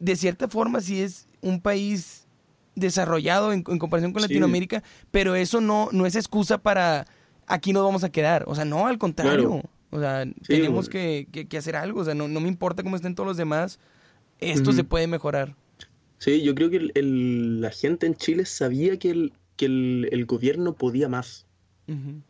[0.00, 2.25] de cierta forma sí es un país
[2.76, 7.06] desarrollado en, comparación con Latinoamérica, pero eso no, no es excusa para
[7.46, 8.44] aquí nos vamos a quedar.
[8.46, 9.62] O sea, no, al contrario.
[9.90, 12.00] O sea, tenemos que, que, hacer algo.
[12.00, 13.78] O sea, no, no, me importa cómo estén todos los demás.
[14.40, 15.56] Esto se puede mejorar.
[16.18, 20.74] Sí, yo creo que el, la gente en Chile sabía que el, que el, gobierno
[20.74, 21.46] podía más.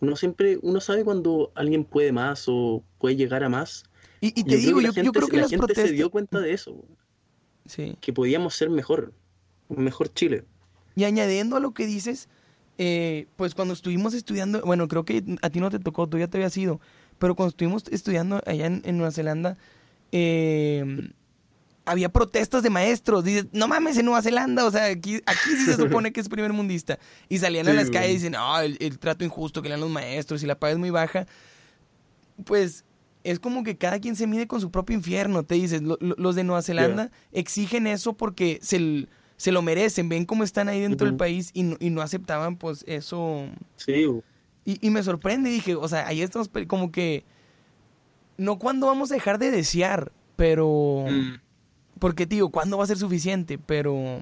[0.01, 3.85] Uno siempre, uno sabe cuando alguien puede más o puede llegar a más.
[4.21, 6.85] Y, te digo, yo, creo que la gente se dio cuenta de eso.
[7.65, 7.97] Sí.
[8.01, 9.15] Que podíamos ser mejor
[9.69, 10.45] un mejor Chile.
[10.95, 12.29] Y añadiendo a lo que dices,
[12.79, 16.29] eh, pues cuando estuvimos estudiando, bueno, creo que a ti no te tocó, tú ya
[16.29, 16.81] te habías ido,
[17.19, 19.57] pero cuando estuvimos estudiando allá en, Nueva Zelanda,
[20.13, 21.11] em,
[21.87, 23.25] había protestas de maestros.
[23.25, 26.29] Dices, no mames, en Nueva Zelanda, o sea, aquí, aquí sí se supone que es
[26.29, 26.99] primer mundista.
[27.29, 29.91] Y salían a las calles y dicen, no, el, trato injusto que le dan los
[29.91, 31.27] maestros y la paga es muy baja.
[32.45, 32.85] Pues
[33.25, 35.81] es como que cada quien se mide con su propio infierno, te dices.
[35.83, 40.81] los de Nueva Zelanda exigen eso porque se, se, lo merecen, ven cómo están ahí
[40.81, 43.47] dentro del país y no, y no aceptaban pues eso.
[43.77, 44.07] Sí.
[44.65, 47.25] Y, y me sorprende, dije, o sea, ahí estamos como que...
[48.39, 51.05] No cuando vamos a dejar de desear, pero...
[51.09, 51.41] Mm.
[51.99, 53.59] Porque, tío, ¿cuándo va a ser suficiente?
[53.59, 54.21] Pero...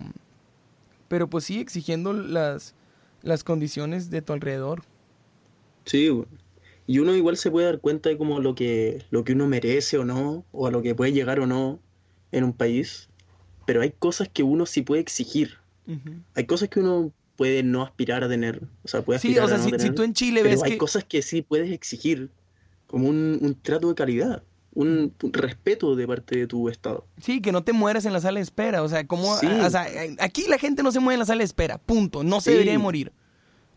[1.09, 2.75] Pero pues sí, exigiendo las,
[3.23, 4.83] las condiciones de tu alrededor.
[5.85, 6.11] Sí,
[6.87, 9.99] y uno igual se puede dar cuenta de como lo que, lo que uno merece
[9.99, 11.81] o no, o a lo que puede llegar o no
[12.31, 13.09] en un país.
[13.67, 15.59] Pero hay cosas que uno sí puede exigir.
[16.35, 18.63] Hay cosas que uno puede no aspirar a tener.
[18.85, 21.21] O sea, puede aspirar sí, o sea, si, tú en Chile ves hay cosas que
[21.21, 22.31] sí puedes exigir,
[22.87, 24.43] como un, un trato de calidad
[24.75, 27.07] un, respeto de parte de tu estado.
[27.19, 28.83] Sí, que no te mueras en la sala de espera.
[28.83, 29.87] O sea, como, o sea,
[30.19, 32.25] aquí la gente no se muere en la sala de espera, punto.
[32.25, 33.13] No se debería morir.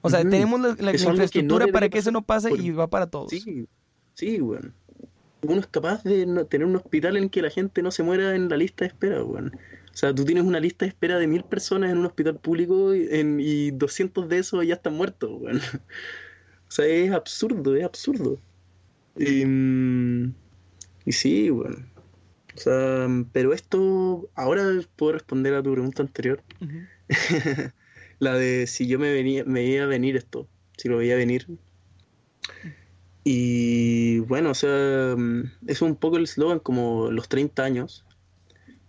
[0.01, 3.29] O sea, tenemos la, infraestructura para que eso no pase y va para todos.
[3.29, 3.67] Sí,
[4.13, 4.71] sí, bueno.
[5.43, 8.49] Uno es capaz de tener un hospital en que la gente no se muera en
[8.49, 9.55] la lista de espera, weón.
[9.97, 12.93] O sea, tú tienes una lista de espera de mil personas en un hospital público
[12.93, 15.59] y, en, y 200 de esos ya están muertos, weón.
[16.67, 18.39] O sea, es absurdo, es absurdo.
[19.15, 20.35] Y, mm,
[21.05, 21.77] y sí, bueno.
[22.55, 26.43] O sea, pero esto, ahora puedo responder a tu pregunta anterior.
[28.19, 31.47] la de si yo me venía, me iba a venir esto, si lo veía venir.
[33.23, 35.15] Y bueno, o sea,
[35.65, 38.05] es un poco el eslogan como los 30 años.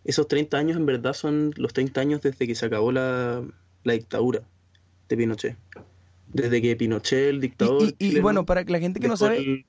[0.09, 3.43] Esos 30 años en verdad son los 30 años desde que se acabó la,
[3.85, 4.41] dictadura
[5.07, 5.55] de Pinochet.
[6.33, 7.95] Desde que Pinochet, el dictador...
[7.99, 9.67] Y, bueno, para la gente que no sabe...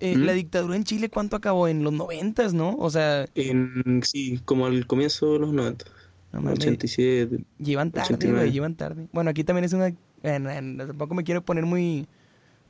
[0.00, 1.68] Eh, la dictadura en Chile, ¿cuánto acabó?
[1.68, 2.74] En los noventas, ¿no?
[2.78, 3.26] O sea...
[3.36, 5.84] En, sí, como al comienzo de los 90.
[6.32, 7.44] 87.
[7.60, 9.06] Llevan tarde, güey, llevan tarde.
[9.12, 9.94] Bueno, aquí también es una...
[10.20, 12.08] tampoco me quiero poner muy...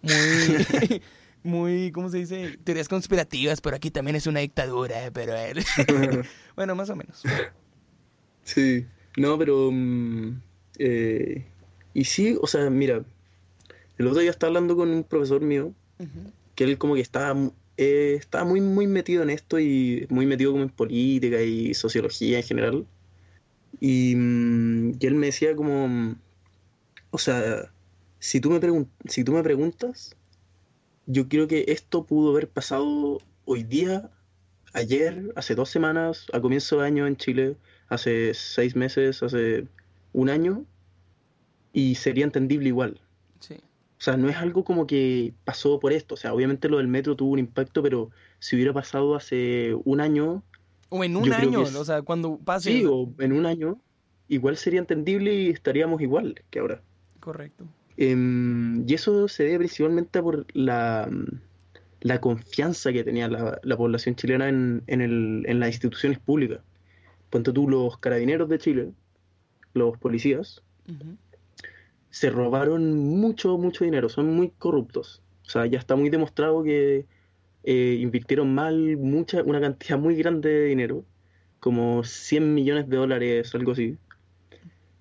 [0.02, 0.12] Muy...
[1.46, 2.58] muy, ¿cómo se dice?
[2.64, 5.34] Teorías conspirativas, pero aquí también es una dictadura, pero...
[6.56, 7.22] bueno, más o menos.
[8.42, 9.70] Sí, no, pero...
[9.72, 10.40] Mm,
[10.78, 11.46] eh,
[11.94, 13.02] y sí, o sea, mira,
[13.98, 15.72] el otro día estaba hablando con un profesor mío
[16.54, 20.52] que él como que estaba, eh, estaba muy, muy metido en esto y muy metido
[20.52, 22.86] como en política y sociología en general.
[23.80, 26.16] Y, mm, él me decía como,
[27.10, 27.70] o sea,
[28.18, 28.60] si tú, me
[29.08, 30.15] si tú me preguntas,
[31.06, 34.10] yo creo que esto pudo haber pasado hoy día,
[34.72, 37.56] ayer, hace dos semanas, a comienzo de año en Chile,
[37.88, 39.66] hace seis meses, hace
[40.12, 40.64] un año,
[41.72, 43.00] y sería entendible igual.
[43.38, 43.54] Sí.
[43.54, 46.14] O sea, no es algo como que pasó por esto.
[46.14, 50.00] O sea, obviamente lo del metro tuvo un impacto, pero si hubiera pasado hace un
[50.00, 50.42] año...
[50.88, 52.70] O en un año, o sea, cuando pase...
[52.70, 53.78] Sí, o en un año,
[54.28, 56.82] igual sería entendible y estaríamos igual que ahora.
[57.20, 57.64] Correcto.
[57.96, 61.10] Em, y eso se debe principalmente por la,
[62.00, 66.60] la confianza que tenía la, población chilena en, en, el, en, las instituciones públicas.
[67.30, 68.92] Cuando tú, los carabineros de Chile,
[69.74, 70.62] los policías,
[72.10, 75.22] se robaron mucho, mucho dinero, son muy corruptos.
[75.46, 77.06] O sea, ya está muy demostrado que
[77.64, 81.04] eh, invirtieron mal mucha, una cantidad muy grande de dinero,
[81.60, 83.98] como 100 millones de dólares, algo así,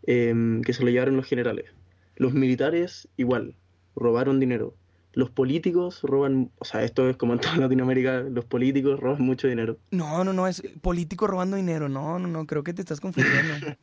[0.03, 1.65] em, que se lo llevaron los generales.
[2.15, 3.55] Los militares, igual,
[3.95, 4.75] robaron dinero.
[5.13, 9.47] Los políticos roban, o sea, esto es como en toda Latinoamérica, los políticos roban mucho
[9.47, 9.77] dinero.
[9.91, 13.67] No, no, no, es político robando dinero, no, no, no, creo que te estás confundiendo.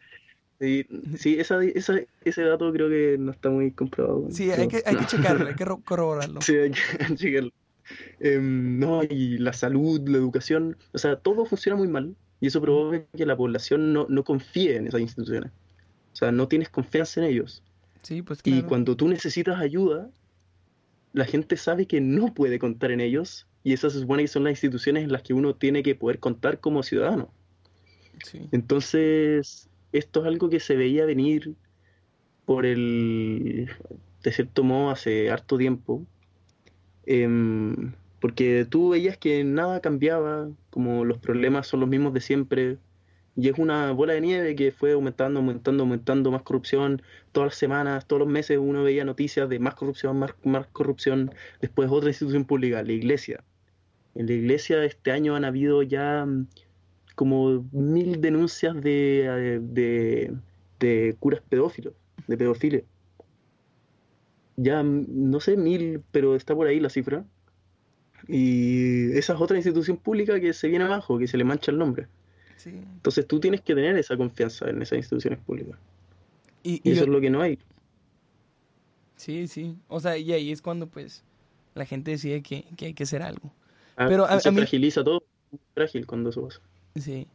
[0.60, 4.28] Sí, sí esa, ese dato creo que no está muy comprobado.
[4.30, 6.40] Sí, hay, que, hay que checarlo, hay que corroborarlo.
[6.40, 7.50] Sí, hay que checarlo.
[8.20, 12.60] Em, no, y la salud, la educación, o sea, todo funciona muy mal y eso
[12.60, 15.50] provoca que la población no, no confíe en esas instituciones.
[16.12, 17.62] O sea, no tienes confianza en ellos.
[18.02, 20.10] Sí, pues Y cuando tú necesitas ayuda,
[21.12, 24.44] la gente sabe que no puede contar en ellos y esas se supone que son
[24.44, 27.32] las instituciones en las que uno tiene que poder contar como ciudadano.
[28.24, 28.48] Sí.
[28.50, 31.54] Entonces, esto es algo que se veía venir
[32.44, 33.70] por el,
[34.22, 36.04] de cierto modo, hace harto tiempo,
[37.06, 42.78] em, porque tú veías que nada cambiaba, como los problemas son los mismos de siempre,
[43.36, 47.56] y es una bola de nieve que fue aumentando, aumentando, aumentando, más corrupción, todas las
[47.56, 52.44] semanas, todos los meses uno veía noticias de más corrupción, más, corrupción, después otra institución
[52.44, 53.42] pública, la iglesia.
[54.14, 56.26] En la iglesia este año han habido ya
[57.14, 60.34] como mil denuncias de, de,
[60.78, 61.94] de curas pedófilos,
[62.26, 62.84] de pedofiles.
[64.56, 67.24] Ya, no sé, mil, pero está por ahí la cifra.
[68.28, 71.78] Y esa es otra institución pública que se viene abajo, que se le mancha el
[71.78, 72.08] nombre.
[72.70, 75.78] Entonces tú tienes que tener esa confianza en esas instituciones públicas.
[76.62, 77.58] Y, eso es lo que no hay.
[79.16, 79.76] Sí, sí.
[79.88, 81.24] O sea, y ahí es cuando pues
[81.74, 83.52] la gente decide que, que hay que hacer algo.
[83.96, 84.58] Ah, Pero a, se a mí...
[84.58, 85.22] fragiliza todo,
[85.74, 86.60] frágil cuando eso pasa.
[86.96, 87.26] Sí.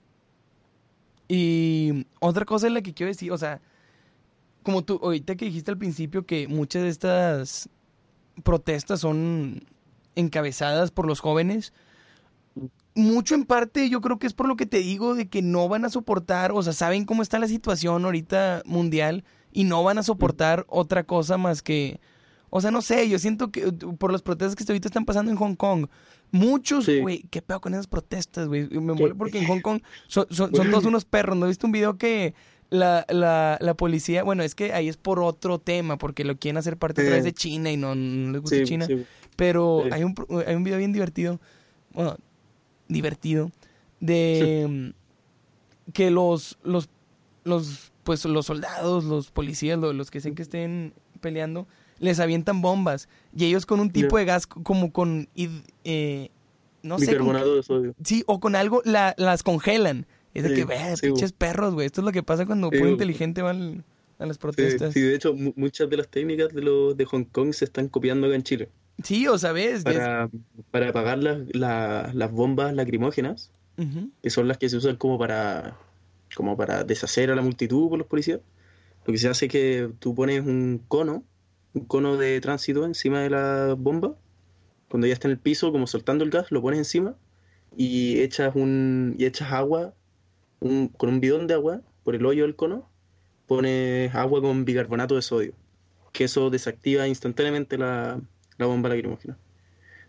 [1.28, 3.62] Y otra cosa es la que quiero decir, o sea,
[4.64, 7.70] como tú, ahorita que dijiste al principio que muchas de estas
[8.44, 9.64] protestas son
[10.16, 11.74] encabezadas por los jóvenes,
[12.98, 15.70] mucho en parte yo creo que es por lo que te digo de que no
[15.70, 19.98] van a soportar, o sea, saben cómo está la situación ahorita mundial y no van
[19.98, 22.00] a soportar otra cosa más que,
[22.50, 25.32] o sea, no sé, yo siento que uh, por las protestas que ahorita están pasando
[25.32, 25.88] en Hong Kong,
[26.32, 27.00] muchos, Sí.
[27.00, 30.54] güey, qué pedo con esas protestas, güey, me muero porque en Hong Kong son, son,
[30.56, 32.34] son todos unos perros, ¿no viste un video que
[32.70, 36.58] la, la, la policía, bueno, es que ahí es por otro tema, porque lo quieren
[36.58, 37.30] hacer parte a través Sí.
[37.30, 38.86] de China y no, no les gusta Sí, China.
[38.88, 39.06] sí.
[39.38, 39.90] Pero Sí.
[39.94, 41.40] hay, un, hay un video bien divertido,
[41.94, 42.18] bueno,
[42.88, 43.52] divertido,
[44.00, 44.94] de
[45.88, 46.90] mm, que los, los,
[47.44, 51.68] los, pues los soldados, los policías, lo- los, que sean que estén peleando,
[52.00, 53.10] les avientan bombas.
[53.36, 56.30] Y ellos con un tipo de gas como con, eh,
[56.84, 57.96] no sé, con, de sodio.
[58.04, 60.06] sí, o con algo la- las congelan.
[60.34, 61.88] Es de Sí, que, ve, sí, pinches perros, güey.
[61.88, 63.84] Esto es lo que pasa cuando Sí, puro inteligente van
[64.20, 64.94] a las protestas.
[64.94, 67.88] sí, de hecho, mu- muchas de las técnicas de los de Hong Kong se están
[67.88, 68.70] copiando acá en Chile.
[69.04, 69.84] Sí, o sabes.
[69.84, 70.30] Para,
[70.72, 74.10] para apagar las, la- las bombas lacrimógenas, Ujú.
[74.24, 75.78] que son las que se usan como para,
[76.36, 78.40] como para deshacer a la multitud por los policías.
[79.06, 81.24] Lo que se hace es que tú pones un cono,
[81.74, 84.16] un cono de tránsito encima de la bomba.
[84.90, 87.16] Cuando ya está en el piso, como soltando el gas, lo pones encima
[87.76, 89.94] y echas un y echas agua
[90.60, 92.90] un- con un bidón de agua por el hoyo del cono.
[93.46, 95.54] Pones agua con bicarbonato de sodio,
[96.12, 98.20] que eso desactiva instantáneamente la,
[98.58, 99.38] la bomba lacrimógena.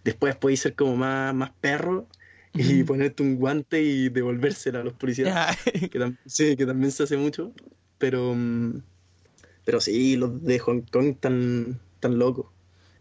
[0.04, 2.06] Después puedes ser como más, más perro
[2.54, 5.56] y ponerte un guante y devolvérsela a los policías
[5.90, 7.52] que, sí, que también se hace mucho,
[7.98, 8.80] pero, mm,
[9.64, 12.46] pero sí, los de Hong Kong tan, tan locos.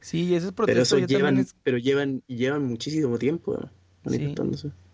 [0.01, 3.57] Sí, Pero protestas eso yo también llevan, es- pero llevan, llevan muchísimo tiempo
[4.03, 4.11] ¿no?
[4.11, 4.33] Sí.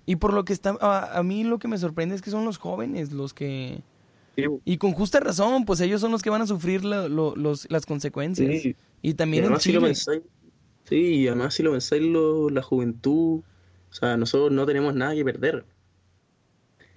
[0.06, 2.46] Y por lo que está, a, a mí lo que me sorprende es que son
[2.46, 3.82] los jóvenes los que...
[4.36, 7.36] Sí, Y con justa razón, pues ellos son los que van a sufrir la- lo-
[7.36, 8.62] los, las consecuencias.
[8.62, 8.76] sí.
[9.02, 9.82] Y Y también en si lo
[10.86, 13.41] sí, y además si lo pensáis lo- la juventud,
[13.89, 15.65] o sea, nosotros no tenemos nada que perder.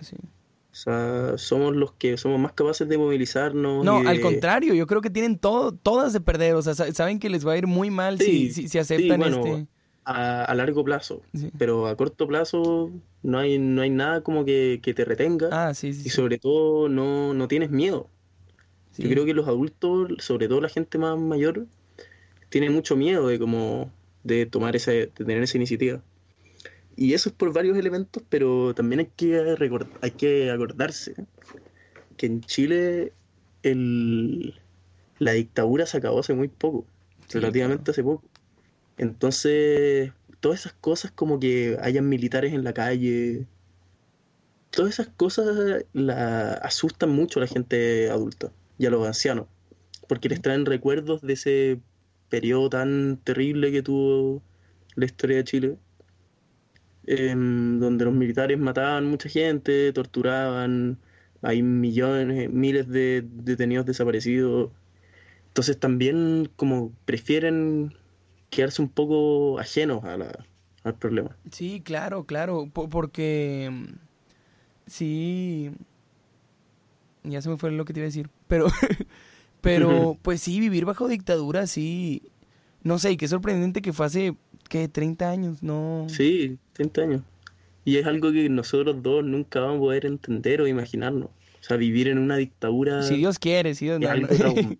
[0.00, 0.16] Sí.
[0.16, 3.82] O sea, somos los que somos más capaces de movilizarnos.
[3.84, 6.54] No, de- al contrario, yo creo que tienen todo, todas de perder.
[6.54, 8.78] O sea, sa- saben que les va a ir muy mal si, Sí, si, si
[8.78, 9.66] aceptan bueno, este.
[10.04, 11.22] a, a largo plazo.
[11.34, 11.50] Sí.
[11.56, 12.90] Pero a corto plazo
[13.22, 15.48] no hay, no hay nada como que, que te retenga.
[15.50, 16.00] Ah, sí, sí.
[16.00, 18.10] y sí, sobre todo no, no tienes miedo.
[18.90, 19.02] sí.
[19.04, 21.64] Yo creo que los adultos, sobre todo la gente más mayor,
[22.56, 23.92] tiene mucho miedo de como
[24.24, 26.00] de tomar esa, de tener esa iniciativa.
[26.96, 31.14] Y eso es por varios elementos, pero también hay que recordar, hay que acordarse
[32.16, 33.12] que en Chile
[33.62, 34.58] el,
[35.18, 36.86] la dictadura se acabó hace muy poco,
[37.28, 38.24] Sí, relativamente hace poco.
[38.96, 43.44] Entonces, todas esas cosas como que hayan militares en la calle,
[44.70, 49.46] todas esas cosas la asustan mucho a la gente adulta y a los ancianos,
[50.08, 51.80] porque les traen recuerdos de ese
[52.28, 54.42] periodo tan terrible que tuvo
[54.94, 55.76] la historia de Chile,
[57.06, 60.98] em, donde los militares mataban mucha gente, torturaban,
[61.42, 64.70] hay millones, miles de detenidos desaparecidos.
[65.48, 67.94] Entonces también como prefieren
[68.50, 70.44] quedarse un poco ajenos a la-
[70.84, 71.36] al problema.
[71.50, 72.68] Sí, claro, claro.
[72.72, 73.68] po- porque.
[73.72, 74.06] mm,
[74.88, 75.72] Sí.
[77.24, 78.28] Ya se me fue lo que te iba a decir.
[78.48, 78.66] Pero.
[79.66, 82.22] pero, pues sí, vivir bajo dictadura, sí.
[82.82, 84.36] No sé, y qué sorprendente que fue hace.
[84.68, 84.88] ¿Qué?
[84.88, 86.06] 30 años, ¿no?
[86.08, 87.22] Sí, 30 años.
[87.84, 91.28] Y es algo que nosotros dos nunca vamos a poder entender o imaginarnos.
[91.28, 94.08] O sea, vivir en una dictadura Si Dios quiere, si Dios no.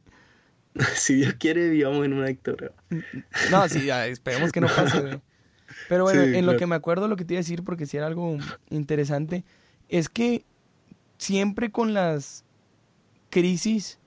[0.95, 2.73] Si Dios quiere, vivamos en una dictadura.
[3.51, 5.21] No, sí, ya, esperemos que no pase, güey.
[5.89, 7.87] Pero bueno, Sí, en lo que me acuerdo, lo que te iba a decir, porque
[7.87, 8.37] si era algo
[8.71, 9.45] interesante,
[9.89, 10.45] es que
[11.17, 12.45] siempre con las
[13.31, 13.99] crisis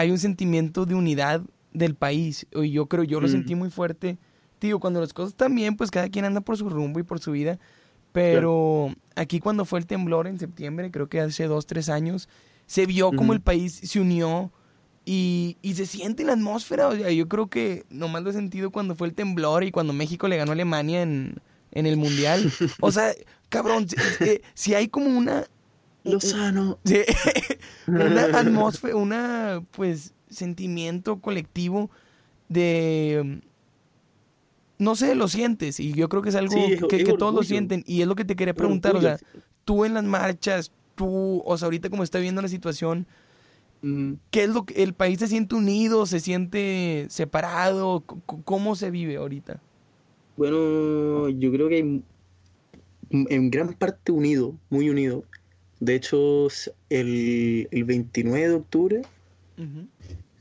[0.00, 1.42] hay un sentimiento de unidad
[1.72, 2.46] del país.
[2.54, 3.30] Y yo creo, yo lo Mm.
[3.30, 4.18] sentí muy fuerte.
[4.60, 7.20] Digo, cuando las cosas están bien, pues cada quien anda por su rumbo y por
[7.20, 7.58] su vida.
[8.12, 12.28] Pero aquí cuando fue el temblor en septiembre, creo que hace dos, tres años,
[12.66, 13.32] se vio como Ujú.
[13.34, 14.52] el país se unió
[15.04, 16.88] y, y se siente la atmósfera.
[16.88, 19.92] O sea, yo creo que nomás lo he sentido cuando fue el temblor y cuando
[19.92, 21.36] México le ganó a Alemania en,
[21.72, 22.50] en el Mundial.
[22.80, 23.12] O sea,
[23.48, 25.44] cabrón, si, eh, si hay como una...
[26.04, 26.78] Lozano.
[26.84, 27.00] Sí,
[27.86, 31.90] una atmósfera, una, pues, sentimiento colectivo
[32.48, 33.40] de...
[34.78, 37.12] No sé, lo sientes y yo creo que es algo Sí, es- que, es que
[37.12, 39.18] todos lo sienten y es lo que te quería preguntar, o sea,
[39.64, 43.06] tú en las marchas, tú, o sea, ahorita como está viendo la situación,
[43.82, 48.04] Mm, ¿qué es lo que el país se siente unido, se siente separado?
[48.44, 49.62] ¿Cómo se vive ahorita?
[50.36, 52.02] Bueno, yo creo que hay
[53.10, 55.24] en gran parte unido, muy unido.
[55.80, 56.48] De hecho,
[56.90, 59.02] el, 29 de octubre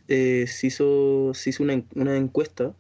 [0.08, 2.74] eh, se hizo, se hizo una, una encuesta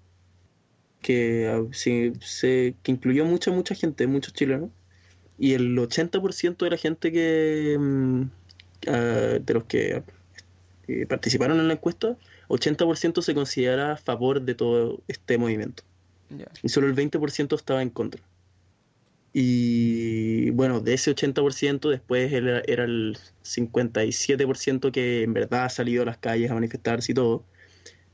[1.01, 4.69] que, ah, se, que incluyó mucha, mucha gente, muchos chilenos,
[5.37, 7.77] y el 80% de la gente que
[8.87, 10.03] ah, de los que
[10.87, 12.17] eh, participaron en la encuesta,
[12.49, 15.83] 80% se considera a favor de todo este movimiento.
[16.61, 18.21] Y solo el 20% estaba en contra.
[19.31, 26.03] Y bueno, de ese 80% después era, era el 57% que en verdad ha salido
[26.03, 27.43] a las calles a manifestarse y todo.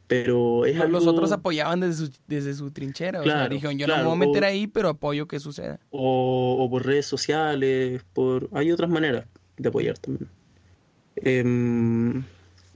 [0.08, 3.22] Pero es Los otros apoyaban desde su, desde su trinchera.
[3.22, 5.80] o sea, dijeron, yo no me voy a meter ahí, pero apoyo que suceda.
[5.90, 9.26] O, por redes sociales, por hay otras maneras
[9.58, 10.30] de apoyar también.
[11.16, 12.24] Em,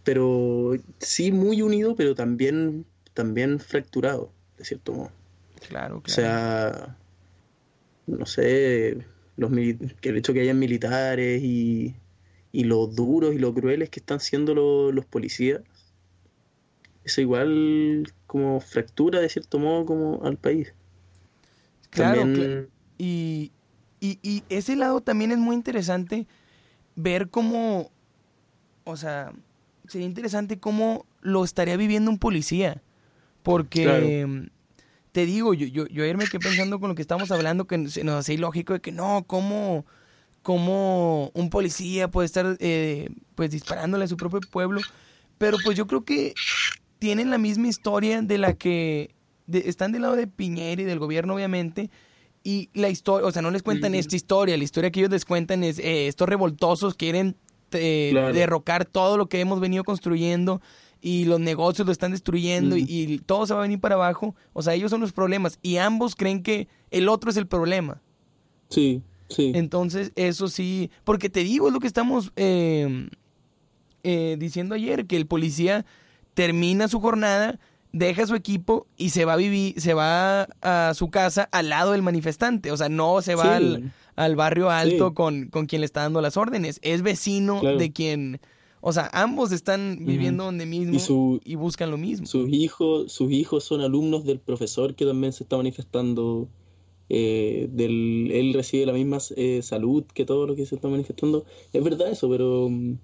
[0.03, 5.11] pero sí muy unido, pero también, también fracturado, de cierto modo.
[5.67, 6.03] Claro, claro.
[6.05, 6.97] O sea,
[8.17, 9.05] no sé,
[9.37, 11.95] los que el hecho que hayan militares y,
[12.51, 14.53] y lo duros y lo crueles que están siendo
[14.91, 15.61] los policías
[17.09, 20.73] eso igual como fractura de cierto modo como al país.
[21.89, 22.27] Claro,
[22.97, 23.51] Y,
[23.99, 26.27] y, ese lado también es muy interesante
[26.95, 27.89] ver cómo,
[28.83, 29.33] o sea,
[29.87, 32.81] sería interesante cómo lo estaría viviendo un policía.
[33.41, 34.47] Porque
[35.19, 37.77] te digo, yo, yo, yo ayer me quedé pensando con lo que estamos hablando, que
[37.77, 39.85] nos hace ilógico de que no, ¿cómo,
[40.43, 44.79] cómo un policía puede estar eh, pues disparándole a su propio pueblo?
[45.37, 46.35] Pero pues yo creo que
[46.99, 49.13] tienen la misma historia de la que
[49.51, 51.89] están del lado de Piñera y del gobierno, obviamente.
[52.41, 54.55] Y la historia, o sea, no les cuentan esta historia.
[54.55, 57.35] La historia que ellos les cuentan es: eh, estos revoltosos quieren
[57.73, 60.61] eh, derrocar todo lo que hemos venido construyendo
[61.01, 64.35] y los negocios lo están destruyendo y, todo se va a venir para abajo.
[64.53, 68.01] O sea, ellos son los problemas y ambos creen que el otro es el problema.
[68.69, 69.51] Sí, sí.
[69.55, 73.07] Entonces, eso sí, porque te digo, es lo que estamos eh,
[74.37, 75.85] diciendo ayer, que el policía
[76.33, 77.59] termina su jornada,
[77.91, 81.93] deja su equipo y se va a vivir, se va a su casa al lado
[81.93, 82.71] del manifestante.
[82.71, 86.37] O sea, no se va al, barrio alto con, con, quien le está dando las
[86.37, 86.79] órdenes.
[86.81, 88.39] Es vecino de quien.
[88.81, 92.25] O sea, ambos están viviendo donde mismo y, buscan lo mismo.
[92.25, 96.47] Sus hijos, sus hijos son alumnos del profesor que también se está manifestando.
[97.11, 101.45] Eh, del, él recibe la misma eh, salud que todo lo que se está manifestando.
[101.73, 102.97] Es verdad eso, pero mm,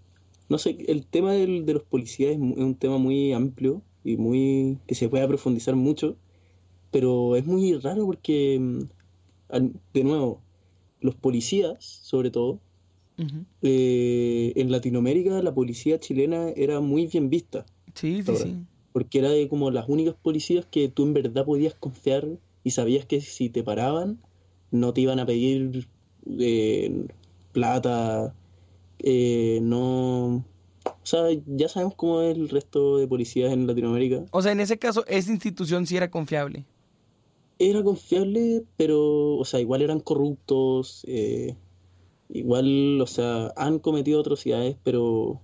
[0.48, 4.78] no sé, el tema del, de los policías es, un tema muy amplio y muy
[4.88, 6.16] que se puede profundizar mucho,
[6.92, 8.84] pero es muy raro porque, mm,
[9.94, 10.42] de nuevo,
[11.02, 12.60] los policías, sobre todo,
[13.62, 17.66] eh, en Latinoamérica la policía chilena era muy bien vista.
[17.94, 18.56] Sí, sí, sí.
[18.92, 22.28] Porque era de como las únicas policías que tú en verdad podías confiar
[22.64, 24.20] y sabías que si te paraban
[24.72, 25.88] no te iban a pedir
[26.40, 27.06] eh,
[27.52, 28.34] plata
[29.00, 30.44] eh, no...
[30.86, 34.26] O sea, ya sabemos cómo es el resto de policías en Latinoamérica.
[34.32, 36.66] O sea, en ese caso, esa institución sí era confiable.
[37.58, 41.56] Era confiable, pero, o sea, igual eran corruptos, eh,
[42.30, 45.42] igual, o sea, han cometido atrocidades, pero,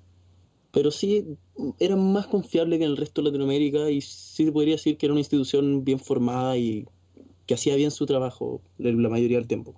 [0.72, 1.38] pero sí
[1.80, 5.06] eran más confiables que en el resto de Latinoamérica y sí se podría decir que
[5.06, 6.88] era una institución bien formada y
[7.46, 9.76] que hacía bien su trabajo la mayoría del tiempo.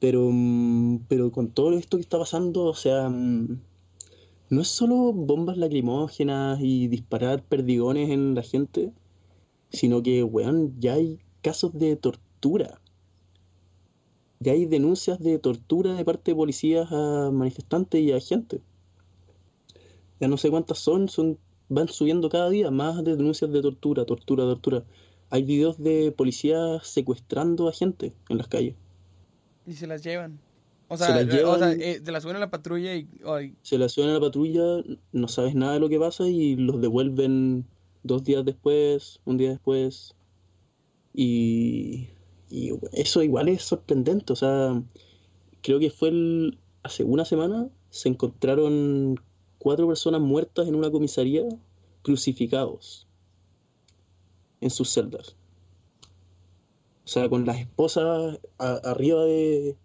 [0.00, 3.58] Pero, mm, pero con todo esto que está pasando, o sea, mm,
[4.50, 8.92] no es solo bombas lacrimógenas y disparar perdigones en la gente,
[9.70, 12.80] sino que, weón, ya hay casos de tortura.
[14.44, 18.60] Ya hay denuncias de tortura de parte de policías a manifestantes y a gente.
[20.20, 21.38] Ya no sé cuántas son, son
[21.70, 24.84] van subiendo cada día más de denuncias de tortura, tortura, tortura.
[25.30, 28.74] Hay videos de policías secuestrando a gente en las calles.
[29.66, 30.38] Y se las llevan.
[30.88, 33.08] O sea, se, o sea, eh, se las suben a la patrulla y...
[33.62, 36.82] Se las suben a la patrulla, no sabes nada de lo que pasa y los
[36.82, 37.64] devuelven
[38.02, 40.14] dos días después, un día después.
[41.14, 42.10] Y,
[42.54, 44.32] y eso igual es sorprendente.
[44.32, 44.80] O sea,
[45.60, 49.20] creo que fue el, hace una semana se encontraron
[49.58, 51.48] cuatro personas muertas en una comisaría
[52.02, 53.08] crucificados
[54.60, 55.34] en sus celdas.
[57.04, 59.76] O sea, con las esposas arriba de,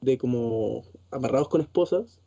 [0.00, 2.18] de como amarrados con esposas,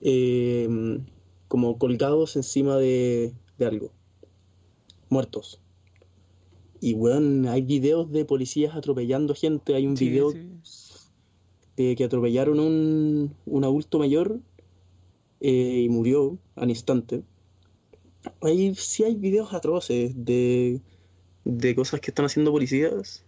[0.00, 1.04] em,
[1.48, 3.90] como colgados encima de, de algo,
[5.08, 5.60] muertos.
[6.80, 10.32] Y bueno, hay videos de policías atropellando gente, hay un video
[11.76, 14.40] de que atropellaron un, un adulto mayor
[15.40, 17.22] eh, y murió al instante.
[18.42, 20.80] Hay, sí hay videos atroces de
[21.44, 23.24] de cosas que están haciendo policías.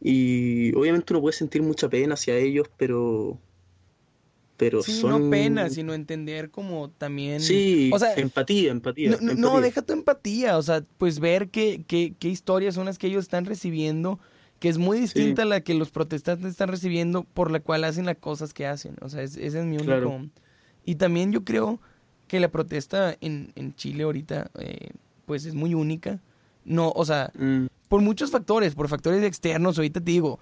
[0.00, 3.38] Y obviamente uno puede sentir mucha pena hacia ellos, pero
[4.56, 5.10] pero sí, son...
[5.24, 7.40] no pena, sino entender como también...
[7.40, 11.84] Sí, o sea, empatía, empatía no, no, deja tu empatía, o sea, pues ver qué,
[11.86, 14.20] qué, qué, historias son las que ellos están recibiendo,
[14.60, 18.06] que es muy distinta a la que los protestantes están recibiendo, por la cual hacen
[18.06, 20.20] las cosas que hacen, o sea, ese es mi único...
[20.86, 21.80] Y también yo creo
[22.28, 24.90] que la protesta en, en Chile ahorita, eh,
[25.24, 26.20] pues es muy única,
[26.64, 27.66] no, o sea, mm.
[27.88, 30.38] por muchos factores, por factores externos, ahorita te digo,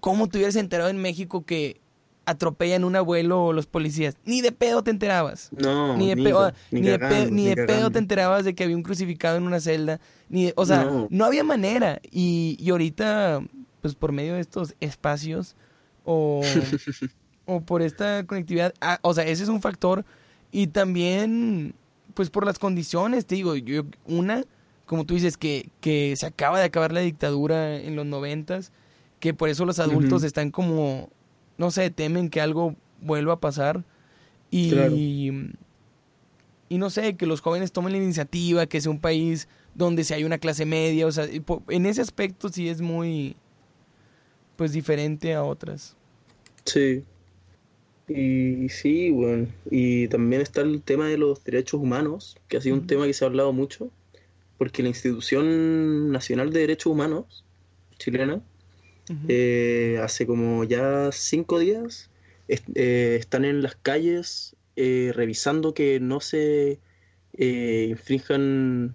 [0.00, 1.81] ¿cómo te hubieras enterado en México que
[2.24, 4.16] atropellan un abuelo los policías.
[4.24, 5.50] Ni de pedo te enterabas.
[5.52, 9.44] No, ni de, pedo, ni, de, pedo, te enterabas de que había un crucificado en
[9.44, 10.00] una celda.
[10.28, 11.24] Ni o sea, no.
[11.24, 12.00] había manera.
[12.10, 13.42] Y, y, ahorita,
[13.80, 15.56] pues por medio de estos espacios
[16.04, 16.42] o,
[17.46, 20.04] o por esta conectividad, ah, o sea, ese es un factor.
[20.50, 21.74] Y también,
[22.14, 24.44] pues por las condiciones, te digo, yo, una,
[24.86, 28.70] como tú dices, que, que se acaba de acabar la dictadura en los noventas,
[29.18, 31.10] que por eso los adultos están como
[31.58, 33.84] no sé, temen que algo vuelva a pasar
[34.50, 35.30] y,
[36.68, 40.14] y no sé, que los jóvenes tomen la iniciativa, que sea un país donde si
[40.14, 41.26] hay una clase media, o sea,
[41.68, 43.36] en ese aspecto sí es muy,
[44.56, 45.96] pues diferente a otras.
[46.64, 47.04] Sí.
[48.08, 52.76] Y sí, bueno, y también está el tema de los derechos humanos, que ha sido
[52.76, 53.90] un tema que se ha hablado mucho,
[54.58, 57.44] porque la Institución Nacional de Derechos Humanos
[57.98, 58.42] chilena
[59.28, 62.10] eh, hace como ya cinco días
[62.48, 66.78] eh, están en las calles eh, revisando que no se
[67.34, 68.94] infrinjan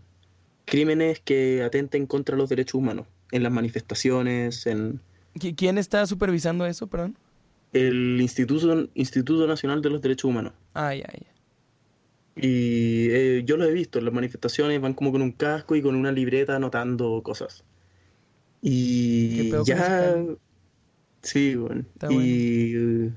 [0.65, 4.67] crímenes que atenten contra los derechos humanos en las manifestaciones.
[4.67, 5.01] En...
[5.55, 7.17] ¿Quién está supervisando eso, perdón?
[7.73, 10.53] El Instituto, Instituto Nacional de los Derechos Humanos.
[10.73, 11.33] Ah, ya, ya.
[12.39, 15.95] Y yo lo he visto, en las manifestaciones van como con un casco y con
[15.95, 17.63] una libreta anotando cosas.
[18.61, 20.15] Y ya.
[21.21, 21.85] Sí, bueno.
[22.09, 23.11] Y,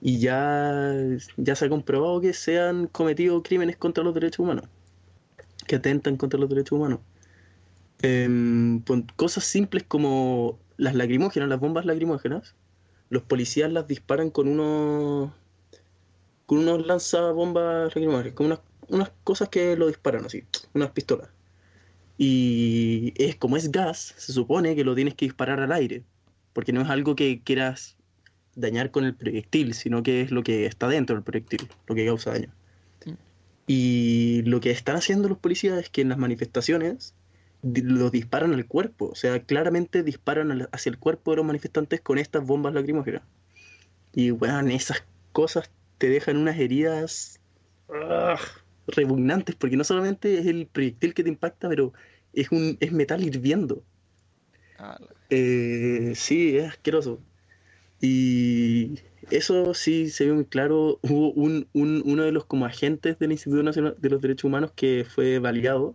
[0.00, 0.94] y ya,
[1.36, 4.64] ya se ha comprobado que se han cometido crímenes contra los derechos humanos.
[5.66, 7.00] Que atentan contra los derechos humanos.
[8.02, 8.80] Eh,
[9.16, 12.54] cosas simples como las lacrimógenas, las bombas lacrimógenas.
[13.10, 15.30] Los policías las disparan con unos.
[16.46, 21.28] con unos lanzabombas lacrimógenas, con unas, unas cosas que lo disparan así, unas pistolas.
[22.24, 26.04] Y es como es gas, se supone que lo tienes que disparar al aire,
[26.52, 27.96] porque no es algo que quieras
[28.54, 32.06] dañar con el proyectil, sino que es lo que está dentro del proyectil, lo que
[32.06, 32.54] causa daño.
[33.66, 37.12] Y lo que están haciendo los policías es que en las manifestaciones
[37.64, 42.18] lo disparan al cuerpo, o sea, claramente disparan hacia el cuerpo de los manifestantes con
[42.18, 43.22] estas bombas lacrimógenas.
[44.12, 45.02] Y bueno, esas
[45.32, 47.40] cosas te dejan unas heridas
[47.92, 48.38] ¡ah!
[48.86, 51.92] repugnantes, porque no solamente es el proyectil que te impacta, pero
[52.32, 53.82] es, un, es metal hirviendo.
[55.30, 57.20] Eh, sí, es asqueroso.
[58.00, 58.98] Y
[59.30, 60.98] eso sí se ve muy claro.
[61.02, 65.06] Hubo un, uno de los como agentes del Instituto Nacional de los Derechos Humanos que
[65.08, 65.94] fue baleado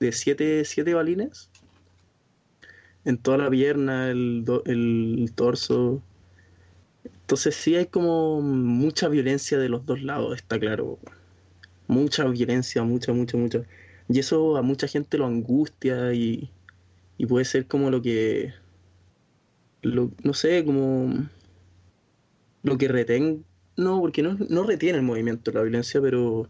[0.00, 1.50] de siete, siete balines
[3.04, 6.02] en toda la pierna, el, el torso.
[7.04, 10.98] Entonces sí hay como mucha violencia de los dos lados, está claro
[11.86, 13.62] mucha violencia, mucha, mucha, mucha.
[14.08, 16.50] Y eso a mucha gente lo angustia y,
[17.16, 18.52] y puede ser como lo que,
[19.82, 21.28] lo, no sé, como
[22.62, 23.44] lo que reten,
[23.76, 26.48] no, porque no, no retiene el movimiento la violencia, pero,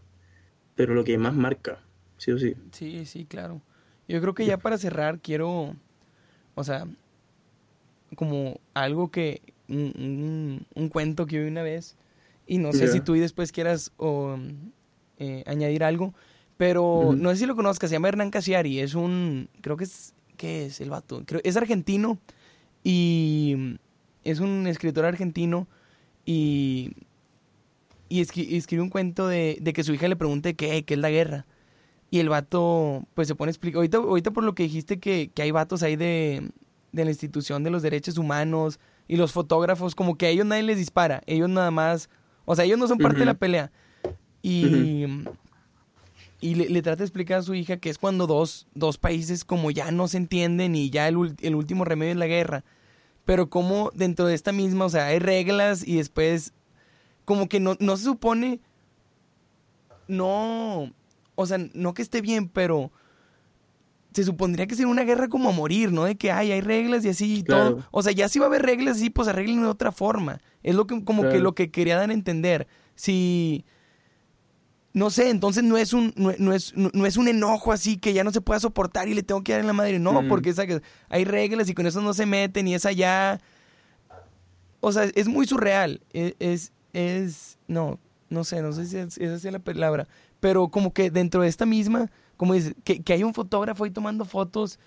[0.75, 1.81] pero lo que más marca,
[2.19, 2.55] sí o sí.
[2.73, 3.61] Sí, sí, claro.
[4.09, 5.75] Yo creo que ya para cerrar quiero,
[6.55, 6.87] o sea,
[8.17, 11.97] como algo que, un, un, cuento que vi una vez,
[12.47, 14.37] y no sé si tú y después quieras o,
[15.19, 16.15] eh, añadir algo.
[16.57, 20.15] Pero no sé si lo conozcas, se llama Hernán Casiari, es un, creo que es,
[20.37, 21.23] ¿qué es el vato?
[21.27, 22.19] Creo, es argentino
[22.85, 23.79] y
[24.23, 25.67] es un escritor argentino
[26.25, 26.93] y,
[28.09, 31.11] y escribe un cuento de, de, que su hija le pregunte qué, qué es la
[31.11, 31.47] guerra.
[32.11, 35.33] Y el vato, pues se pone a explicar, ahorita, ahorita por lo que dijiste que,
[35.35, 36.51] que hay vatos ahí de,
[36.93, 38.79] de la institución de los derechos humanos
[39.09, 42.09] y los fotógrafos, como que a ellos nadie les dispara, ellos nada más,
[42.45, 43.73] o sea, ellos no son parte de la pelea
[44.43, 45.07] y,
[46.45, 49.71] y le, trata de explicar a su hija que es cuando dos, dos países como
[49.71, 52.65] ya no se entienden y ya el, el último remedio es la guerra.
[53.25, 56.53] Pero como dentro de esta misma, o sea, hay reglas y después
[57.25, 58.61] como que no, no se supone,
[60.07, 60.93] no,
[61.35, 62.93] o sea, no que esté bien, pero
[64.13, 66.05] se supondría que sería una guerra como a morir, ¿no?
[66.05, 67.83] De que ay, hay reglas y así y todo.
[67.91, 70.43] O sea, ya si va a haber reglas así, pues arreglen de otra forma.
[70.63, 72.67] Es lo que, como que lo que quería dar a entender.
[72.97, 73.65] Si,
[74.95, 78.23] no sé, entonces no es un, no, es, no, es un enojo así que ya
[78.23, 79.99] no se pueda soportar y le tengo que dar en la madre.
[79.99, 80.55] No, porque
[81.09, 83.41] hay reglas y con eso no se meten y es allá.
[84.79, 86.01] O sea, es muy surreal.
[86.13, 87.99] E, es, es, no,
[88.31, 90.07] no sé, no sé si es, esa es la palabra.
[90.39, 93.91] Pero como que dentro de esta misma, como dice, que, que hay un fotógrafo ahí
[93.91, 94.79] tomando fotos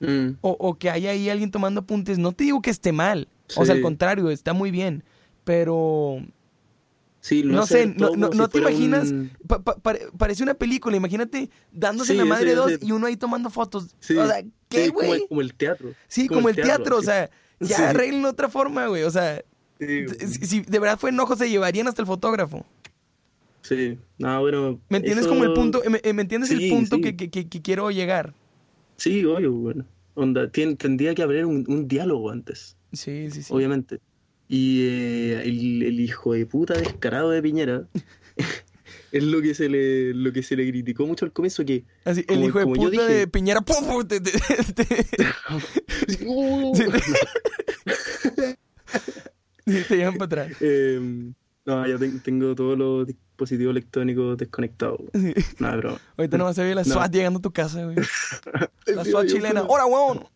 [0.00, 0.38] mm.
[0.40, 3.28] o, o, que haya ahí alguien tomando apuntes, no te digo que esté mal.
[3.56, 5.04] O sea, al contrario, está muy bien.
[5.44, 6.22] Pero
[7.44, 9.12] no sé, no, no, te imaginas,
[10.18, 13.94] parece una película, imagínate dándose la madre dos y uno ahí tomando fotos.
[13.94, 15.26] o sea, ¿qué, güey?
[15.28, 15.92] Como, el teatro.
[16.08, 19.42] Sí, como, el teatro, o sea, ya arreglen otra forma, güey, o sea,
[19.78, 22.64] si, de verdad fue enojo se llevarían hasta el fotógrafo.
[23.62, 24.80] Sí, no, bueno.
[24.88, 28.32] ¿Me entiendes como el punto, me, entiendes el punto que, que, que, quiero llegar?
[28.96, 29.84] Sí, obvio, bueno.
[30.14, 32.76] Onda, tendría que haber un, un diálogo antes.
[32.92, 33.52] Sí, sí, sí.
[33.52, 34.00] Obviamente.
[34.52, 37.84] Y eh, el, hijo de puta descarado de Piñera
[39.12, 42.24] es lo que se le lo que se le criticó mucho al comienzo que Así,
[42.26, 43.60] el hijo de puta de Piñera
[44.08, 44.32] te, te,
[44.74, 45.06] te,
[49.96, 50.60] llevan para atrás.
[50.60, 51.32] Em,
[51.64, 55.00] no ya tengo todos los dispositivos electrónicos desconectados.
[55.60, 57.98] No bro ahorita no vas a ver la SWAT llegando a tu casa güey.
[58.86, 59.62] la SWAT chilena.
[59.62, 60.26] ¡Hora, huevón!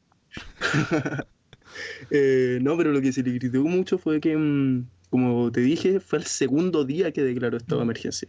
[2.11, 6.01] Eh, no, pero lo que se le criticó mucho fue que, mm, como te dije,
[6.01, 8.29] fue el segundo día que declaró estado de emergencia.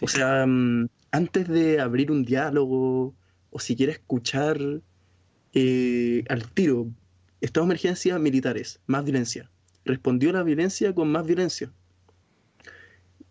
[0.00, 3.14] O sea, mm, antes de abrir un diálogo
[3.50, 4.58] o siquiera escuchar
[5.52, 6.88] eh, al tiro,
[7.40, 9.48] estado de emergencia militares, más violencia.
[9.84, 11.72] Respondió la violencia con más violencia.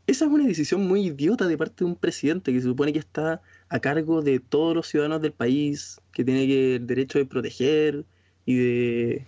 [0.05, 2.99] Esa es una decisión muy idiota de parte de un presidente que se supone que
[2.99, 7.25] está a cargo de todos los ciudadanos del país, que tiene que, el derecho de
[7.25, 8.05] proteger,
[8.45, 9.25] y de,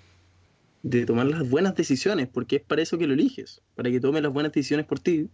[0.83, 4.21] de tomar las buenas decisiones, porque es para eso que lo eliges, para que tome
[4.21, 5.29] las buenas decisiones por ti.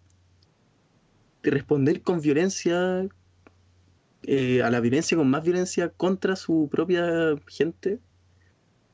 [1.44, 3.08] De responder con violencia,
[4.24, 8.00] eh, a la violencia con más violencia contra su propia gente,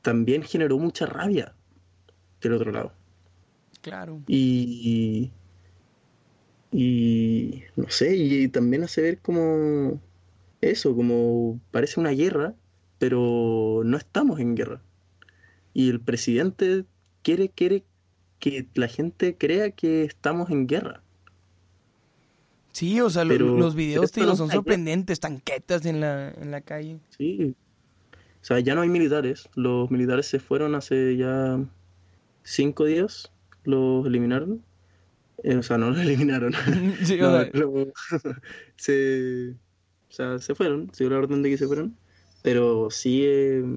[0.02, 1.54] también generó mucha rabia
[2.40, 2.92] del otro lado.
[3.82, 4.22] Claro.
[4.26, 5.30] Y,
[6.72, 10.00] y, no sé, y también hace ver como
[10.60, 12.54] eso, como parece una guerra,
[12.98, 14.82] pero no estamos en guerra.
[15.74, 16.84] Y el presidente
[17.22, 17.84] quiere, quiere
[18.38, 21.02] que la gente crea que estamos en guerra.
[22.72, 27.00] Sí, o sea, los videos son sorprendentes, tanquetas en la, en la calle.
[27.16, 27.56] Sí.
[28.40, 29.48] O sea, ya no hay militares.
[29.54, 31.58] Los militares se fueron hace ya
[32.44, 33.32] cinco días.
[33.64, 34.62] Los eliminaron.
[35.42, 36.52] Eh, o sea, no los eliminaron.
[37.04, 37.18] sí,
[38.76, 40.90] se, o sea, se fueron.
[40.92, 41.96] Se dio la orden de que se fueron.
[42.48, 43.76] Pero sí, eh,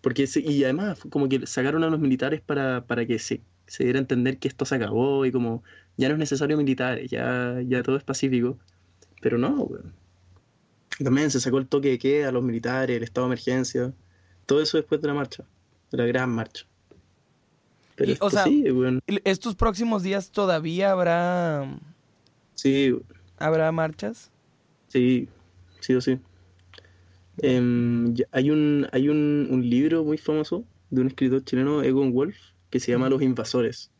[0.00, 3.98] porque y además como que sacaron a los militares para, para que se, se, diera
[3.98, 5.64] a entender que esto se acabó y como
[5.96, 8.58] ya no es necesario militares, ya, ya todo es pacífico.
[9.20, 9.68] Pero no,
[11.02, 13.92] También se sacó el toque de queda a los militares, el estado de emergencia,
[14.46, 15.44] todo eso después de la marcha,
[15.90, 16.64] de la gran marcha.
[17.96, 18.44] Pero o sea,
[19.24, 21.76] estos próximos días todavía habrá...
[22.54, 22.96] Sí.
[23.36, 24.30] ¿Habrá marchas?
[24.86, 25.28] Sí,
[25.80, 26.20] sí o sí.
[27.38, 32.36] Em, hay un, hay un, un, libro muy famoso de un escritor chileno, Egon Wolf,
[32.70, 33.90] que se llama Los Invasores.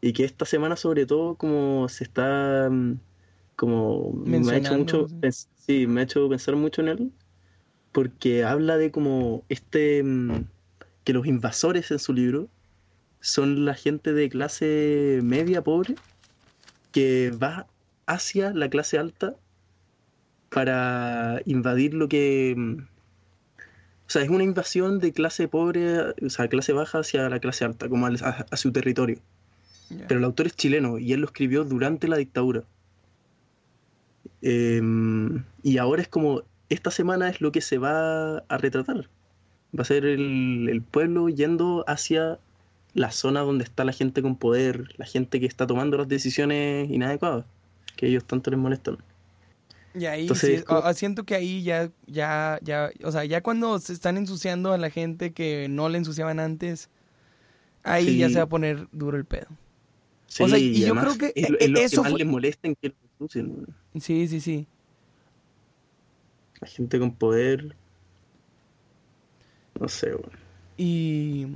[0.00, 2.68] Y que esta semana, sobre todo, como se está.
[2.70, 2.94] Mm,
[3.56, 4.12] como.
[4.24, 5.06] Me ha hecho mucho.
[5.56, 7.12] Sí, me ha hecho pensar mucho en él.
[7.92, 10.02] Porque habla de como este.
[10.02, 10.44] Mm,
[11.04, 12.48] que los invasores en su libro
[13.20, 15.94] son la gente de clase media pobre
[16.92, 17.66] que va
[18.06, 19.36] hacia la clase alta
[20.50, 22.54] para invadir lo que...
[22.56, 22.82] Mm,
[24.06, 27.64] o sea, es una invasión de clase pobre, o sea, clase baja hacia la clase
[27.64, 29.18] alta, como a, su territorio.
[30.08, 32.64] Pero el autor es chileno y él lo escribió durante la dictadura.
[34.42, 39.08] Em, y ahora es como, esta semana es lo que se va a retratar.
[39.76, 42.40] Va a ser el, el pueblo yendo hacia
[42.94, 46.90] la zona donde está la gente con poder, la gente que está tomando las decisiones
[46.90, 47.44] inadecuadas,
[47.96, 48.98] que ellos tanto les molestan.
[49.94, 50.28] Y ahí
[50.94, 54.90] siento que ahí ya, ya, ya, o sea, ya cuando se están ensuciando a la
[54.90, 56.90] gente que no le ensuciaban antes,
[57.82, 59.48] ahí ya se va a poner duro el pedo.
[60.38, 62.94] o sea, y, yo creo que es lo, eso que más les molesta que lo
[63.18, 63.66] ensucien.
[63.98, 64.66] Sí, sí, sí.
[66.60, 67.74] La gente con poder.
[69.80, 70.30] No sé, güey.
[70.76, 71.46] Y,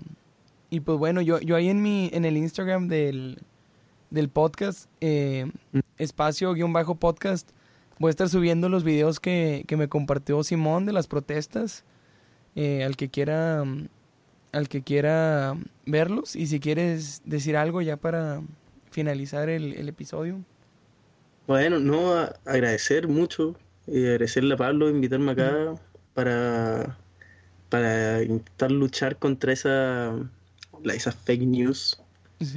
[0.70, 3.38] y pues bueno, yo, yo ahí en mi, en el Instagram del,
[4.10, 5.78] del podcast, eh, mm.
[5.98, 7.50] espacio-podcast,
[7.98, 11.84] Voy a estar subiendo los videos que, me compartió Simón de las protestas.
[12.56, 13.64] Eh, al que quiera
[14.52, 18.40] al que quiera verlos y si quieres decir algo ya para
[18.90, 20.38] finalizar el, episodio.
[21.48, 22.12] Bueno, no,
[22.44, 23.56] agradecer mucho,
[23.88, 25.74] y agradecerle a Pablo invitarme acá
[26.14, 26.96] para,
[27.68, 30.14] para intentar luchar contra esa,
[30.84, 32.00] esas fake news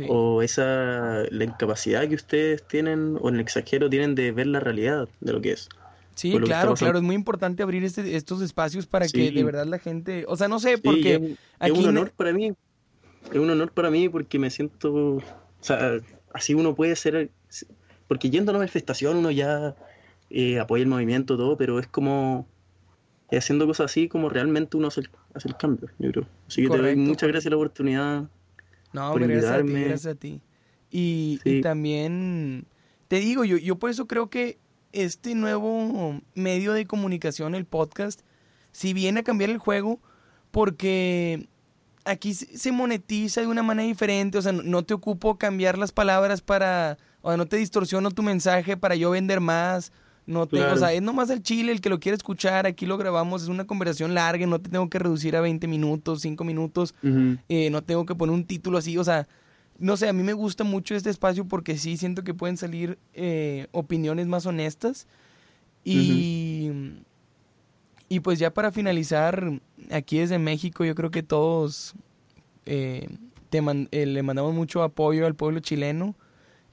[0.08, 5.08] o esa la incapacidad que ustedes tienen o el exagero tienen de ver la realidad
[5.22, 5.70] de lo que es.
[6.16, 9.78] Sí, claro, claro, es muy importante abrir este, estos espacios para que de verdad la
[9.78, 12.54] gente, o sea, no sé, porque es, un honor para mí,
[13.32, 15.22] es un honor para mí porque me siento, o
[15.62, 16.00] sea,
[16.34, 17.30] así uno puede ser,
[18.08, 19.76] porque yendo a la manifestación uno ya
[20.32, 22.48] eh, apoya el movimiento, todo, pero es como
[23.32, 26.28] haciendo cosas así como realmente uno hace, el cambio, yo creo.
[26.48, 28.24] Así que te doy muchas gracias por la oportunidad.
[28.98, 30.42] No, por gracias a ti, gracias a ti.
[30.90, 32.66] Y, y también
[33.08, 34.58] te digo, yo, yo por eso creo que
[34.92, 38.22] este nuevo medio de comunicación, el podcast,
[38.72, 40.00] si viene a cambiar el juego,
[40.52, 41.48] porque
[42.06, 46.42] aquí se monetiza de una manera diferente, o sea, no te ocupo cambiar las palabras
[46.42, 49.92] para, o sea, no te distorsiono tu mensaje para yo vender más,
[50.28, 52.98] no te, o sea, es nomás el chile el que lo quiere escuchar, aquí lo
[52.98, 56.94] grabamos, es una conversación larga, no te tengo que reducir a 20 minutos, 5 minutos,
[57.50, 59.28] eh, no tengo que poner un título así, o sea,
[59.80, 62.98] no sé, a mí me gusta mucho este espacio porque sí siento que pueden salir
[63.14, 65.08] eh, opiniones más honestas.
[65.84, 66.72] Y,
[68.10, 69.62] y pues ya para finalizar,
[69.92, 71.94] aquí desde México yo creo que todos
[72.66, 73.08] eh,
[73.50, 73.62] te
[73.92, 76.16] eh, le mandamos mucho apoyo al pueblo chileno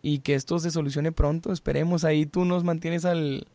[0.06, 2.04] y que esto se solucione pronto, esperemos.
[2.04, 3.46] Ahí tú nos mantienes al...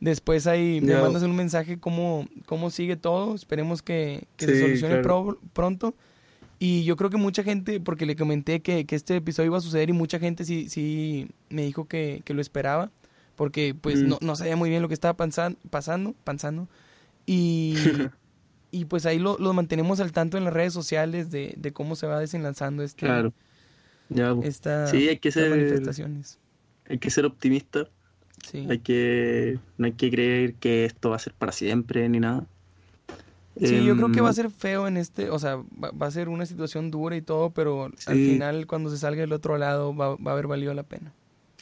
[0.00, 5.00] Después ahí me mandas un mensaje cómo, cómo sigue todo, esperemos que, se solucione
[5.54, 5.94] pronto.
[6.58, 9.88] Y yo creo que mucha gente, porque le comenté que, este episodio iba a suceder
[9.88, 12.90] y mucha gente sí, sí me dijo que, lo esperaba,
[13.34, 14.16] porque pues mm.
[14.20, 16.68] no, sabía muy bien lo que estaba pasando, pasando,
[17.24, 17.76] Y,
[18.70, 22.20] y pues ahí lo, mantenemos al tanto en las redes sociales de, cómo se va
[22.20, 23.32] desenlazando este, claro.
[24.08, 26.38] Ya, esta, sí, hay que ser, manifestaciones.
[26.88, 27.88] Hay que ser optimista.
[28.50, 28.66] Sí.
[28.68, 32.46] Hay que, no hay que creer que esto va a ser para siempre ni nada.
[33.56, 36.10] Sí, yo creo que va a em, ser feo en este, o sea, va, a
[36.10, 39.94] ser una situación dura y todo, pero al final cuando se salga del otro lado
[39.94, 41.12] va, a haber valido la pena.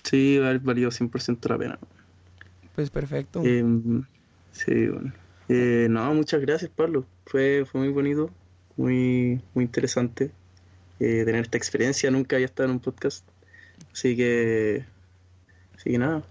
[0.05, 1.79] Sí, va a haber valido 100% la pena.
[2.75, 3.43] Pues perfecto.
[3.45, 4.05] Em,
[4.53, 5.13] sí, bueno.
[5.49, 7.05] Eh, no, muchas gracias, Pablo.
[7.27, 8.31] Fue, fue muy bonito,
[8.77, 10.31] muy, muy interesante
[11.01, 12.11] eh, tener esta experiencia.
[12.11, 13.27] Nunca había estado en un podcast.
[13.93, 14.85] Así que,
[15.75, 16.23] así que nada.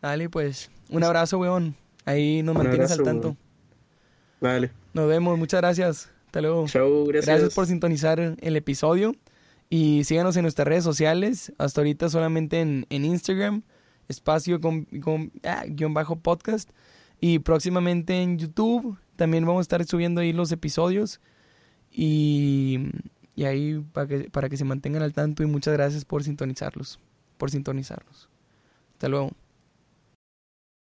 [0.00, 1.74] Dale, pues, un abrazo, weón.
[2.04, 3.36] Ahí nos mantienes al tanto.
[4.40, 4.70] Vale.
[4.94, 6.10] Nos vemos, muchas gracias.
[6.26, 6.66] Hasta luego.
[6.68, 7.26] Chau, gracias.
[7.26, 9.14] Gracias por sintonizar el episodio.
[9.68, 11.52] Y síganos en nuestras redes sociales.
[11.58, 13.62] Hasta ahorita solamente en, Instagram,
[14.08, 14.86] espacio con,
[15.42, 16.70] ah, guion bajo podcast.
[17.20, 18.98] Y próximamente en YouTube.
[19.16, 21.20] También vamos a estar subiendo ahí los episodios.
[21.90, 22.90] Y,
[23.36, 25.42] y ahí para que, para que se mantengan al tanto.
[25.42, 26.98] Y muchas gracias por sintonizarlos.
[27.36, 28.28] Por sintonizarlos.
[28.94, 29.30] Hasta luego.